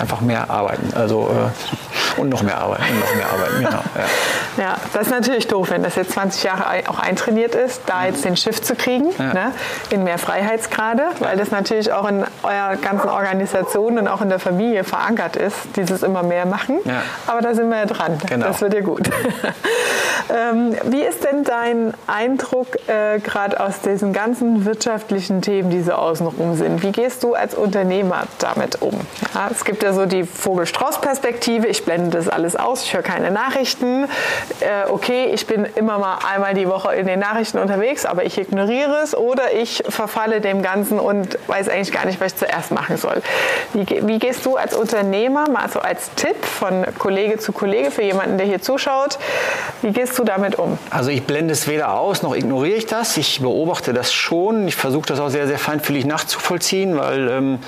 einfach 0.00 0.20
mehr 0.20 0.50
arbeiten. 0.50 0.92
Also 0.94 1.28
äh, 1.28 1.89
und 2.16 2.28
noch 2.28 2.42
mehr 2.42 2.58
arbeiten 2.58 2.98
noch 2.98 3.14
mehr 3.14 3.30
arbeiten. 3.30 3.56
Genau, 3.56 3.70
ja. 3.70 4.04
Ja. 4.56 4.76
das 4.92 5.02
ist 5.06 5.10
natürlich 5.10 5.48
doof, 5.48 5.70
wenn 5.70 5.82
das 5.82 5.94
jetzt 5.96 6.12
20 6.12 6.42
Jahre 6.42 6.64
auch 6.88 6.98
eintrainiert 6.98 7.54
ist, 7.54 7.82
da 7.86 8.06
jetzt 8.06 8.24
den 8.24 8.36
Shift 8.36 8.64
zu 8.64 8.74
kriegen 8.74 9.08
ja. 9.18 9.32
ne, 9.32 9.52
in 9.90 10.04
mehr 10.04 10.18
Freiheitsgrade, 10.18 11.02
weil 11.20 11.36
das 11.36 11.50
natürlich 11.50 11.92
auch 11.92 12.08
in 12.08 12.24
eurer 12.42 12.76
ganzen 12.76 13.08
Organisation 13.08 13.98
und 13.98 14.08
auch 14.08 14.20
in 14.20 14.28
der 14.28 14.38
Familie 14.38 14.84
verankert 14.84 15.36
ist, 15.36 15.56
dieses 15.76 16.02
immer 16.02 16.22
mehr 16.22 16.46
machen. 16.46 16.78
Ja. 16.84 17.02
Aber 17.26 17.40
da 17.40 17.54
sind 17.54 17.68
wir 17.68 17.78
ja 17.78 17.86
dran. 17.86 18.18
Genau. 18.28 18.46
Das 18.46 18.60
wird 18.60 18.74
ja 18.74 18.80
gut. 18.80 19.08
ähm, 20.30 20.74
wie 20.84 21.02
ist 21.02 21.24
denn 21.24 21.44
dein 21.44 21.94
Eindruck 22.06 22.76
äh, 22.88 23.18
gerade 23.20 23.60
aus 23.60 23.80
diesen 23.80 24.12
ganzen 24.12 24.64
wirtschaftlichen 24.64 25.42
Themen, 25.42 25.70
die 25.70 25.82
so 25.82 25.92
außenrum 25.92 26.56
sind? 26.56 26.82
Wie 26.82 26.92
gehst 26.92 27.22
du 27.22 27.34
als 27.34 27.54
Unternehmer 27.54 28.24
damit 28.38 28.82
um? 28.82 28.94
Ja, 29.34 29.48
es 29.50 29.64
gibt 29.64 29.82
ja 29.82 29.92
so 29.92 30.06
die 30.06 30.24
Vogel-Strauß-Perspektive. 30.24 31.66
Ich 31.66 31.84
blende 31.84 32.10
das 32.10 32.28
alles 32.28 32.56
aus, 32.56 32.84
ich 32.84 32.94
höre 32.94 33.02
keine 33.02 33.30
Nachrichten. 33.30 34.06
Äh, 34.60 34.90
okay, 34.90 35.30
ich 35.32 35.46
bin 35.46 35.66
immer 35.74 35.98
mal 35.98 36.18
einmal 36.30 36.54
die 36.54 36.68
Woche 36.68 36.94
in 36.94 37.06
den 37.06 37.20
Nachrichten 37.20 37.58
unterwegs, 37.58 38.04
aber 38.04 38.24
ich 38.24 38.38
ignoriere 38.38 39.00
es 39.02 39.16
oder 39.16 39.52
ich 39.54 39.82
verfalle 39.88 40.40
dem 40.40 40.62
Ganzen 40.62 40.98
und 40.98 41.38
weiß 41.46 41.68
eigentlich 41.68 41.92
gar 41.92 42.06
nicht, 42.06 42.20
was 42.20 42.32
ich 42.32 42.38
zuerst 42.38 42.70
machen 42.70 42.96
soll. 42.96 43.22
Wie, 43.72 43.86
wie 44.06 44.18
gehst 44.18 44.44
du 44.46 44.56
als 44.56 44.74
Unternehmer, 44.76 45.48
mal 45.48 45.68
so 45.68 45.80
als 45.80 46.14
Tipp 46.14 46.44
von 46.44 46.84
Kollege 46.98 47.38
zu 47.38 47.52
Kollege 47.52 47.90
für 47.90 48.02
jemanden, 48.02 48.38
der 48.38 48.46
hier 48.46 48.60
zuschaut, 48.60 49.18
wie 49.82 49.92
gehst 49.92 50.18
du 50.18 50.24
damit 50.24 50.56
um? 50.56 50.78
Also 50.90 51.10
ich 51.10 51.24
blende 51.24 51.52
es 51.52 51.66
weder 51.68 51.98
aus, 51.98 52.22
noch 52.22 52.34
ignoriere 52.34 52.76
ich 52.76 52.86
das. 52.86 53.16
Ich 53.16 53.40
beobachte 53.40 53.92
das 53.92 54.12
schon. 54.12 54.68
Ich 54.68 54.76
versuche 54.76 55.06
das 55.06 55.20
auch 55.20 55.30
sehr, 55.30 55.46
sehr 55.46 55.58
feinfühlig 55.58 56.04
nachzuvollziehen, 56.04 56.98
weil 56.98 57.28
ähm, 57.28 57.58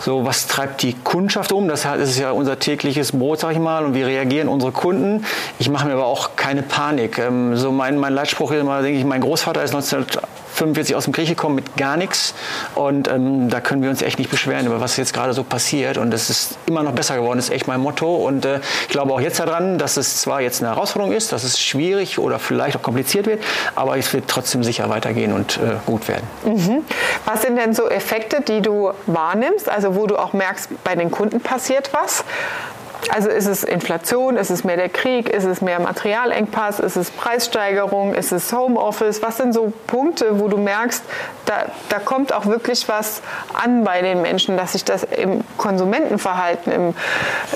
so 0.00 0.24
was 0.24 0.46
treibt 0.46 0.82
die 0.82 0.94
Kundschaft 0.94 1.52
um? 1.52 1.68
Das 1.68 1.84
ist 1.84 2.18
ja 2.18 2.30
unser 2.30 2.58
tägliches 2.58 3.12
Brot, 3.12 3.40
sag 3.40 3.52
ich 3.52 3.58
mal, 3.58 3.84
und 3.84 3.94
wie 3.94 4.02
reagieren 4.02 4.48
unsere 4.48 4.72
Kunden. 4.72 5.24
Ich 5.58 5.68
mache 5.68 5.86
mir 5.86 5.94
aber 5.94 6.06
auch 6.10 6.30
keine 6.36 6.62
Panik. 6.62 7.18
Ähm, 7.18 7.56
so 7.56 7.70
mein, 7.70 7.96
mein 7.96 8.12
Leitspruch 8.12 8.50
ist 8.50 8.60
immer, 8.60 8.82
denke 8.82 8.98
ich, 8.98 9.04
mein 9.04 9.20
Großvater 9.20 9.62
ist 9.62 9.74
1945 9.74 10.96
aus 10.96 11.04
dem 11.04 11.12
Krieg 11.12 11.28
gekommen 11.28 11.54
mit 11.54 11.76
gar 11.76 11.96
nichts. 11.96 12.34
Und 12.74 13.08
ähm, 13.08 13.48
da 13.48 13.60
können 13.60 13.82
wir 13.82 13.90
uns 13.90 14.02
echt 14.02 14.18
nicht 14.18 14.30
beschweren 14.30 14.66
über 14.66 14.80
was 14.80 14.96
jetzt 14.96 15.14
gerade 15.14 15.32
so 15.32 15.44
passiert. 15.44 15.98
Und 15.98 16.12
es 16.12 16.28
ist 16.28 16.58
immer 16.66 16.82
noch 16.82 16.92
besser 16.92 17.16
geworden, 17.16 17.38
ist 17.38 17.50
echt 17.50 17.68
mein 17.68 17.80
Motto. 17.80 18.16
Und 18.16 18.44
äh, 18.44 18.60
ich 18.82 18.88
glaube 18.88 19.12
auch 19.12 19.20
jetzt 19.20 19.38
daran, 19.38 19.78
dass 19.78 19.96
es 19.96 20.20
zwar 20.20 20.40
jetzt 20.40 20.62
eine 20.62 20.74
Herausforderung 20.74 21.14
ist, 21.14 21.32
dass 21.32 21.44
es 21.44 21.60
schwierig 21.60 22.18
oder 22.18 22.38
vielleicht 22.38 22.76
auch 22.76 22.82
kompliziert 22.82 23.26
wird, 23.26 23.42
aber 23.76 23.96
es 23.96 24.12
wird 24.12 24.26
trotzdem 24.26 24.64
sicher 24.64 24.88
weitergehen 24.88 25.32
und 25.32 25.58
äh, 25.58 25.76
gut 25.86 26.08
werden. 26.08 26.26
Mhm. 26.44 26.84
Was 27.24 27.42
sind 27.42 27.56
denn 27.56 27.72
so 27.72 27.88
Effekte, 27.88 28.40
die 28.40 28.60
du 28.60 28.90
wahrnimmst, 29.06 29.68
also 29.68 29.94
wo 29.94 30.06
du 30.06 30.16
auch 30.16 30.32
merkst, 30.32 30.70
bei 30.82 30.96
den 30.96 31.10
Kunden 31.10 31.40
passiert 31.40 31.90
was? 31.92 32.24
Also 33.08 33.28
ist 33.28 33.46
es 33.46 33.64
Inflation, 33.64 34.36
ist 34.36 34.50
es 34.50 34.62
mehr 34.62 34.76
der 34.76 34.88
Krieg, 34.88 35.28
ist 35.28 35.44
es 35.44 35.60
mehr 35.60 35.80
Materialengpass, 35.80 36.80
ist 36.80 36.96
es 36.96 37.10
Preissteigerung, 37.10 38.14
ist 38.14 38.32
es 38.32 38.52
Homeoffice? 38.52 39.22
Was 39.22 39.38
sind 39.38 39.54
so 39.54 39.72
Punkte, 39.86 40.38
wo 40.38 40.48
du 40.48 40.58
merkst, 40.58 41.02
da, 41.46 41.66
da 41.88 41.98
kommt 41.98 42.32
auch 42.32 42.46
wirklich 42.46 42.88
was 42.88 43.22
an 43.54 43.84
bei 43.84 44.02
den 44.02 44.22
Menschen, 44.22 44.56
dass 44.56 44.72
sich 44.72 44.84
das 44.84 45.04
im 45.04 45.42
Konsumentenverhalten, 45.56 46.72
im 46.72 46.94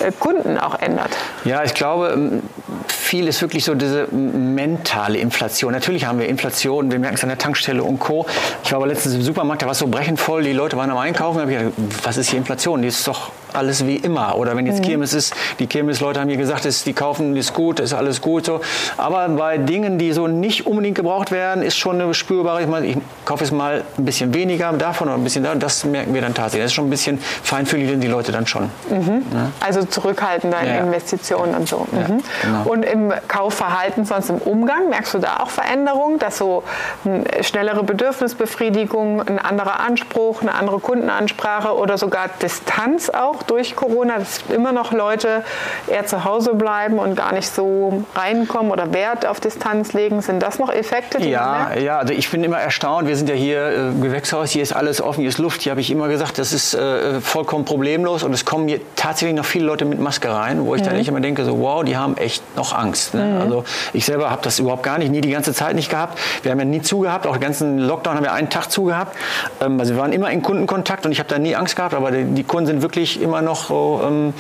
äh, 0.01 0.11
Kunden 0.19 0.59
auch 0.59 0.81
ändert? 0.81 1.11
Ja, 1.45 1.63
ich 1.63 1.75
glaube, 1.75 2.13
ähm, 2.15 2.43
viel 2.89 3.29
ist 3.29 3.43
wirklich 3.43 3.65
so 3.65 3.75
diese 3.75 4.09
mentale 4.09 5.19
Inflation. 5.19 5.73
Natürlich 5.73 6.07
haben 6.07 6.19
wir 6.19 6.29
Inflation, 6.29 6.91
wir 6.91 6.99
merken 6.99 7.17
es 7.17 7.23
an 7.23 7.29
der 7.29 7.39
Tankstelle 7.39 7.83
und 7.83 7.99
Co. 7.99 8.27
Ich 8.65 8.73
war 8.73 8.79
aber 8.79 8.87
letztens 8.87 9.15
im 9.15 9.23
Supermarkt, 9.23 9.63
da 9.63 9.67
war 9.67 9.73
es 9.73 9.79
so 9.79 9.87
brechend 9.87 10.19
voll, 10.19 10.43
die 10.43 10.53
Leute 10.53 10.77
waren 10.77 10.91
am 10.91 10.99
Einkaufen, 10.99 11.37
da 11.37 11.43
habe 11.43 11.53
ich 11.53 11.59
gedacht, 11.59 11.75
was 12.03 12.17
ist 12.17 12.31
hier 12.31 12.39
Inflation? 12.39 12.83
Die 12.83 12.89
ist 12.89 13.07
doch 13.07 13.31
alles 13.55 13.87
wie 13.87 13.97
immer. 13.97 14.37
Oder 14.37 14.57
wenn 14.57 14.67
jetzt 14.67 14.81
mhm. 14.81 14.89
Kirmes 14.89 15.15
ist, 15.15 15.35
die 15.59 15.67
Kirmesleute 15.67 16.21
haben 16.21 16.29
mir 16.29 16.37
gesagt, 16.37 16.65
ist, 16.65 16.87
die 16.87 16.93
kaufen, 16.93 17.37
ist 17.37 17.55
gut, 17.55 17.81
ist 17.81 17.93
alles 17.93 18.21
gut. 18.21 18.47
So. 18.47 18.61
Aber 18.97 19.29
bei 19.29 19.59
Dingen, 19.59 19.99
die 19.99 20.13
so 20.13 20.27
nicht 20.27 20.67
unbedingt 20.67 20.97
gebraucht 20.97 21.31
werden, 21.31 21.63
ist 21.63 21.77
schon 21.77 22.01
eine 22.01 22.13
spürbare, 22.15 22.63
ich, 22.63 22.69
meine, 22.69 22.87
ich 22.87 22.97
kaufe 23.25 23.45
jetzt 23.45 23.53
mal 23.53 23.85
ein 23.99 24.05
bisschen 24.05 24.35
weniger 24.35 24.73
davon 24.73 25.09
oder 25.09 25.17
ein 25.17 25.25
bisschen 25.25 25.45
da, 25.45 25.55
das 25.55 25.85
merken 25.85 26.15
wir 26.15 26.21
dann 26.21 26.35
tatsächlich. 26.35 26.65
Das 26.65 26.71
ist 26.71 26.75
schon 26.75 26.87
ein 26.87 26.91
bisschen 26.91 27.19
feinfühlig, 27.19 27.89
sind 27.89 28.01
die 28.01 28.09
Leute 28.09 28.33
dann 28.33 28.47
schon. 28.47 28.71
Mhm. 28.91 29.23
Ja? 29.33 29.51
Also 29.61 29.85
zurückhaltender 29.85 30.61
in 30.61 30.69
ja. 30.69 30.79
Investitionen 30.79 31.55
und 31.55 31.69
so. 31.69 31.87
Mhm. 31.91 31.99
Ja, 31.99 32.07
genau. 32.43 32.71
Und 32.71 32.83
im 32.85 33.13
Kaufverhalten, 33.29 34.05
sonst 34.05 34.31
im 34.31 34.39
Umgang, 34.39 34.89
merkst 34.91 35.15
du 35.15 35.19
da 35.19 35.39
auch 35.41 35.51
Veränderungen, 35.51 36.19
dass 36.19 36.39
so 36.39 36.65
eine 37.05 37.25
schnellere 37.43 37.85
Bedürfnisbefriedigung, 37.85 39.23
ein 39.23 39.39
anderer 39.39 39.81
Anspruch, 39.81 40.43
eine 40.43 40.55
andere 40.55 40.81
Kundenansprache 40.81 41.75
oder 41.77 41.99
sogar 41.99 42.29
Distanz 42.43 43.11
auch 43.11 43.44
durch 43.47 43.77
Corona, 43.77 44.19
dass 44.19 44.43
immer 44.49 44.73
noch 44.73 44.93
Leute 44.93 45.45
eher 45.87 46.07
zu 46.07 46.25
Hause 46.25 46.55
bleiben 46.55 46.99
und 46.99 47.17
gar 47.17 47.33
nicht 47.33 47.49
so 47.49 48.05
reinkommen 48.15 48.73
oder 48.73 48.93
Wert 48.93 49.27
auf 49.27 49.41
Distanz 49.41 49.93
legen. 49.93 50.21
Sind 50.23 50.43
das 50.43 50.59
noch 50.59 50.73
Effekte? 50.73 51.19
Die 51.19 51.31
ja, 51.31 51.75
ja, 51.75 51.99
also 51.99 52.13
ich 52.13 52.31
bin 52.31 52.43
immer 52.45 52.59
erstaunt. 52.59 53.09
Wir 53.09 53.17
sind 53.17 53.29
ja 53.29 53.35
hier 53.35 53.67
äh, 53.67 54.01
Gewächshaus, 54.01 54.51
hier 54.51 54.63
ist 54.63 54.75
alles 54.75 55.01
offen, 55.01 55.21
hier 55.21 55.29
ist 55.29 55.39
Luft. 55.39 55.63
Hier 55.63 55.71
habe 55.71 55.81
ich 55.81 55.91
immer 55.91 56.09
gesagt, 56.09 56.39
das 56.39 56.53
ist 56.53 56.75
äh, 56.75 57.21
vollkommen 57.21 57.65
problemlos 57.65 58.23
und 58.23 58.33
es 58.33 58.45
kommen 58.45 58.69
hier 58.69 58.81
tatsächlich 58.97 59.37
noch 59.37 59.45
viele 59.45 59.67
Leute 59.67 59.85
mit 59.85 60.01
Maske 60.01 60.31
rein, 60.31 60.65
wo 60.65 60.75
ich 60.75 60.83
mhm. 60.83 60.87
dann 60.87 60.97
nicht 60.97 61.09
immer 61.09 61.21
denke, 61.21 61.45
so 61.45 61.61
wow, 61.61 61.85
die 61.85 61.97
haben 61.97 62.17
echt 62.17 62.43
noch 62.57 62.73
Angst. 62.73 63.15
Ne? 63.15 63.25
Mhm. 63.25 63.41
Also 63.41 63.65
ich 63.93 64.05
selber 64.05 64.31
habe 64.31 64.43
das 64.43 64.59
überhaupt 64.59 64.83
gar 64.83 64.99
nicht, 64.99 65.11
nie 65.11 65.21
die 65.21 65.31
ganze 65.31 65.53
Zeit 65.53 65.75
nicht 65.75 65.91
gehabt. 65.91 66.19
Wir 66.43 66.53
haben 66.53 66.59
ja 66.59 66.65
nie 66.65 66.83
zugehabt, 66.83 67.27
auch 67.27 67.37
den 67.37 67.43
ganzen 67.43 67.79
Lockdown 67.79 68.17
haben 68.17 68.25
wir 68.25 68.33
einen 68.33 68.51
Tag 68.51 68.71
zugehabt. 68.71 69.17
Ähm, 69.61 69.79
also 69.81 69.95
wir 69.95 70.01
waren 70.01 70.13
immer 70.13 70.31
in 70.31 70.43
Kundenkontakt 70.43 71.07
und 71.07 71.13
ich 71.13 71.19
habe 71.19 71.29
da 71.29 71.39
nie 71.39 71.57
Angst 71.57 71.77
gehabt, 71.77 71.95
aber 71.95 72.11
die, 72.11 72.25
die 72.25 72.45
Kunden 72.45 72.67
sind 72.67 72.83
wirklich 72.83 73.21
immer 73.21 73.34
noch 73.43 73.65
so 73.65 74.01
ähm, 74.05 74.35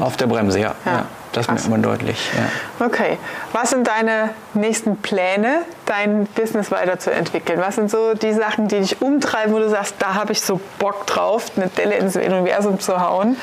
auf 0.00 0.16
der 0.16 0.26
Bremse, 0.26 0.58
ja. 0.58 0.74
ja. 0.84 0.92
ja 0.92 1.06
das 1.32 1.46
Krass. 1.46 1.54
merkt 1.54 1.70
man 1.70 1.82
deutlich. 1.82 2.30
Ja. 2.36 2.86
Okay. 2.86 3.18
Was 3.52 3.70
sind 3.70 3.88
deine 3.88 4.30
nächsten 4.54 4.96
Pläne, 4.96 5.62
dein 5.86 6.26
Business 6.26 6.70
weiterzuentwickeln? 6.70 7.60
Was 7.60 7.76
sind 7.76 7.90
so 7.90 8.14
die 8.14 8.32
Sachen, 8.32 8.68
die 8.68 8.80
dich 8.80 9.00
umtreiben, 9.00 9.52
wo 9.52 9.58
du 9.58 9.68
sagst, 9.68 9.96
da 9.98 10.14
habe 10.14 10.32
ich 10.32 10.42
so 10.42 10.60
Bock 10.78 11.06
drauf, 11.06 11.52
eine 11.56 11.68
Delle 11.68 11.96
ins 11.96 12.16
Universum 12.16 12.80
zu 12.80 13.00
hauen? 13.00 13.36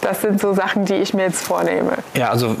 Das 0.00 0.22
sind 0.22 0.40
so 0.40 0.54
Sachen, 0.54 0.84
die 0.84 0.94
ich 0.94 1.14
mir 1.14 1.22
jetzt 1.22 1.42
vornehme. 1.42 1.92
Ja, 2.14 2.30
also 2.30 2.56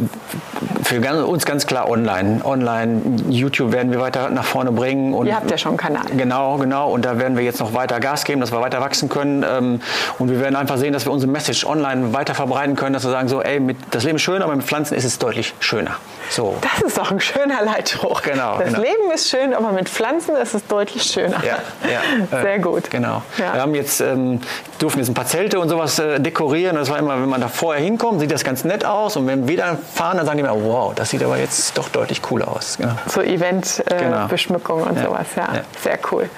für 0.90 1.26
uns 1.26 1.46
ganz 1.46 1.66
klar 1.66 1.88
online. 1.88 2.40
Online, 2.44 3.00
YouTube 3.28 3.70
werden 3.70 3.92
wir 3.92 4.00
weiter 4.00 4.28
nach 4.30 4.44
vorne 4.44 4.72
bringen. 4.72 5.14
Und 5.14 5.26
Ihr 5.26 5.36
habt 5.36 5.48
ja 5.50 5.56
schon 5.56 5.70
einen 5.70 5.78
Kanal. 5.78 6.04
Genau, 6.16 6.58
genau. 6.58 6.90
Und 6.90 7.04
da 7.04 7.18
werden 7.18 7.36
wir 7.36 7.44
jetzt 7.44 7.60
noch 7.60 7.74
weiter 7.74 8.00
Gas 8.00 8.24
geben, 8.24 8.40
dass 8.40 8.50
wir 8.50 8.60
weiter 8.60 8.80
wachsen 8.80 9.08
können. 9.08 9.44
Ähm, 9.48 9.80
und 10.18 10.30
wir 10.30 10.40
werden 10.40 10.56
einfach 10.56 10.78
sehen, 10.78 10.92
dass 10.92 11.06
wir 11.06 11.12
unsere 11.12 11.30
Message 11.30 11.64
online 11.64 12.12
weiter 12.12 12.34
verbreiten 12.34 12.74
können, 12.74 12.92
dass 12.92 13.04
wir 13.04 13.10
sagen 13.10 13.28
so, 13.28 13.40
ey, 13.40 13.76
das 13.90 14.02
Leben 14.02 14.16
ist 14.16 14.22
schön, 14.22 14.42
aber 14.42 14.56
mit 14.56 14.64
Pflanzen 14.64 14.94
ist 14.94 15.04
es 15.04 15.18
deutlich 15.18 15.54
schöner. 15.60 15.96
So. 16.28 16.56
Das 16.60 16.82
ist 16.82 16.98
doch 16.98 17.10
ein 17.10 17.20
schöner 17.20 17.62
Leitspruch. 17.62 18.22
Genau. 18.22 18.58
Das 18.58 18.68
genau. 18.68 18.80
Leben 18.80 19.10
ist 19.14 19.28
schön, 19.28 19.54
aber 19.54 19.72
mit 19.72 19.88
Pflanzen 19.88 20.34
ist 20.36 20.54
es 20.54 20.66
deutlich 20.66 21.04
schöner. 21.04 21.42
Ja, 21.44 21.58
ja. 21.88 22.40
Sehr 22.42 22.58
gut. 22.58 22.90
Genau. 22.90 23.22
Ja. 23.38 23.54
Wir 23.54 23.62
haben 23.62 23.74
jetzt, 23.74 24.00
ähm, 24.00 24.40
durften 24.80 25.00
jetzt 25.00 25.08
ein 25.08 25.14
paar 25.14 25.26
Zelte 25.26 25.60
und 25.60 25.68
sowas 25.68 25.98
äh, 25.98 26.18
dekorieren. 26.18 26.76
Das 26.76 26.90
war 26.90 26.98
immer, 26.98 27.20
wenn 27.20 27.28
man 27.28 27.40
da 27.40 27.48
vorher 27.48 27.82
hinkommt, 27.82 28.20
sieht 28.20 28.32
das 28.32 28.42
ganz 28.44 28.64
nett 28.64 28.84
aus. 28.84 29.16
Und 29.16 29.26
wenn 29.26 29.46
wir 29.46 29.56
dann 29.58 29.78
fahren, 29.78 30.16
dann 30.16 30.26
sagen 30.26 30.38
die 30.38 30.42
mir, 30.42 30.64
wow, 30.64 30.94
das 30.94 31.10
sieht 31.10 31.22
aber 31.22 31.38
jetzt 31.38 31.76
doch 31.76 31.88
deutlich 31.88 32.22
cooler 32.22 32.48
aus. 32.48 32.78
Genau. 32.78 32.94
So 33.06 33.20
Event-Beschmückung 33.20 34.80
äh, 34.80 34.88
genau. 34.88 35.00
und 35.00 35.06
sowas, 35.06 35.26
ja. 35.36 35.48
Sehr 35.82 35.98
cool. 36.10 36.28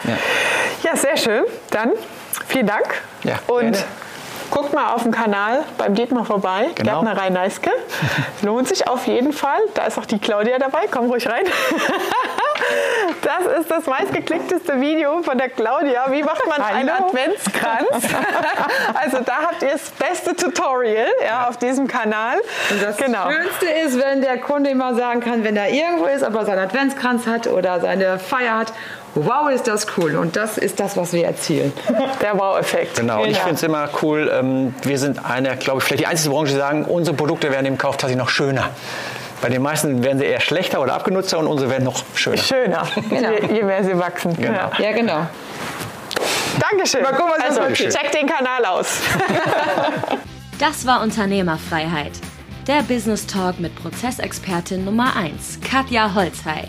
Ja. 0.82 0.96
sehr 0.96 1.16
schön. 1.16 1.44
Dann 1.70 1.92
vielen 2.48 2.66
Dank. 2.66 3.02
Ja, 3.22 3.38
und 3.46 3.72
gerne. 3.72 3.78
Guckt 4.52 4.74
mal 4.74 4.92
auf 4.92 5.02
dem 5.02 5.12
Kanal 5.12 5.64
beim 5.78 5.94
Dietmar 5.94 6.26
vorbei, 6.26 6.68
genau. 6.74 7.00
Gärtnerei 7.00 7.30
Neiske. 7.30 7.70
Lohnt 8.42 8.68
sich 8.68 8.86
auf 8.86 9.06
jeden 9.06 9.32
Fall. 9.32 9.58
Da 9.72 9.86
ist 9.86 9.98
auch 9.98 10.04
die 10.04 10.18
Claudia 10.18 10.58
dabei. 10.58 10.80
Komm 10.90 11.06
ruhig 11.06 11.26
rein. 11.26 11.44
Das 13.22 13.60
ist 13.60 13.70
das 13.70 13.86
meistgeklickteste 13.86 14.80
Video 14.80 15.22
von 15.22 15.36
der 15.36 15.48
Claudia. 15.48 16.06
Wie 16.10 16.22
macht 16.22 16.46
man 16.48 16.60
einen 16.60 16.88
Adventskranz? 16.88 17.88
Also 18.94 19.18
da 19.24 19.38
habt 19.42 19.62
ihr 19.62 19.70
das 19.70 19.90
beste 19.90 20.34
Tutorial 20.34 21.08
ja, 21.24 21.48
auf 21.48 21.56
diesem 21.56 21.86
Kanal. 21.86 22.38
Und 22.70 22.82
das 22.82 22.96
genau. 22.96 23.30
Schönste 23.30 23.66
ist, 23.66 23.98
wenn 23.98 24.20
der 24.20 24.38
Kunde 24.38 24.70
immer 24.70 24.94
sagen 24.94 25.20
kann, 25.20 25.44
wenn 25.44 25.56
er 25.56 25.70
irgendwo 25.70 26.06
ist, 26.06 26.22
ob 26.22 26.34
er 26.34 26.44
seinen 26.44 26.60
Adventskranz 26.60 27.26
hat 27.26 27.46
oder 27.46 27.80
seine 27.80 28.18
Feier 28.18 28.58
hat 28.58 28.72
wow, 29.14 29.50
ist 29.50 29.66
das 29.68 29.86
cool. 29.96 30.16
Und 30.16 30.36
das 30.36 30.58
ist 30.58 30.80
das, 30.80 30.96
was 30.96 31.12
wir 31.12 31.24
erzielen. 31.26 31.72
Der 32.20 32.38
Wow-Effekt. 32.38 32.96
Genau. 32.96 33.22
Und 33.22 33.28
ich 33.30 33.38
finde 33.38 33.54
es 33.54 33.62
immer 33.62 33.88
cool. 34.02 34.30
Ähm, 34.32 34.74
wir 34.82 34.98
sind 34.98 35.24
eine, 35.24 35.56
glaube 35.56 35.78
ich, 35.78 35.84
vielleicht 35.84 36.00
die 36.02 36.06
einzige 36.06 36.30
Branche, 36.30 36.52
die 36.52 36.58
sagen, 36.58 36.84
unsere 36.84 37.16
Produkte 37.16 37.50
werden 37.50 37.66
im 37.66 37.78
Kauf 37.78 37.96
tatsächlich 37.96 38.18
noch 38.18 38.28
schöner. 38.30 38.70
Bei 39.40 39.48
den 39.48 39.60
meisten 39.62 40.04
werden 40.04 40.18
sie 40.18 40.24
eher 40.26 40.40
schlechter 40.40 40.80
oder 40.80 40.94
abgenutzter 40.94 41.38
und 41.38 41.46
unsere 41.48 41.68
werden 41.70 41.84
noch 41.84 42.04
schöner. 42.14 42.36
Schöner, 42.38 42.82
Genau. 43.10 43.30
je, 43.30 43.54
je 43.56 43.62
mehr 43.64 43.82
sie 43.82 43.98
wachsen. 43.98 44.36
Genau. 44.36 44.52
Ja. 44.52 44.70
Ja, 44.78 44.92
genau. 44.92 45.26
Dankeschön. 46.60 47.02
Mal 47.02 47.12
gucken, 47.12 47.32
was 47.36 47.46
das 47.48 47.58
also, 47.58 47.68
wird. 47.82 47.92
check 47.92 48.12
den 48.12 48.26
Kanal 48.26 48.64
aus. 48.66 48.98
Das 50.58 50.86
war 50.86 51.02
Unternehmerfreiheit. 51.02 52.12
Der 52.68 52.82
Business 52.82 53.26
Talk 53.26 53.58
mit 53.58 53.74
Prozessexpertin 53.74 54.84
Nummer 54.84 55.16
1, 55.16 55.58
Katja 55.68 56.14
Holzhey. 56.14 56.68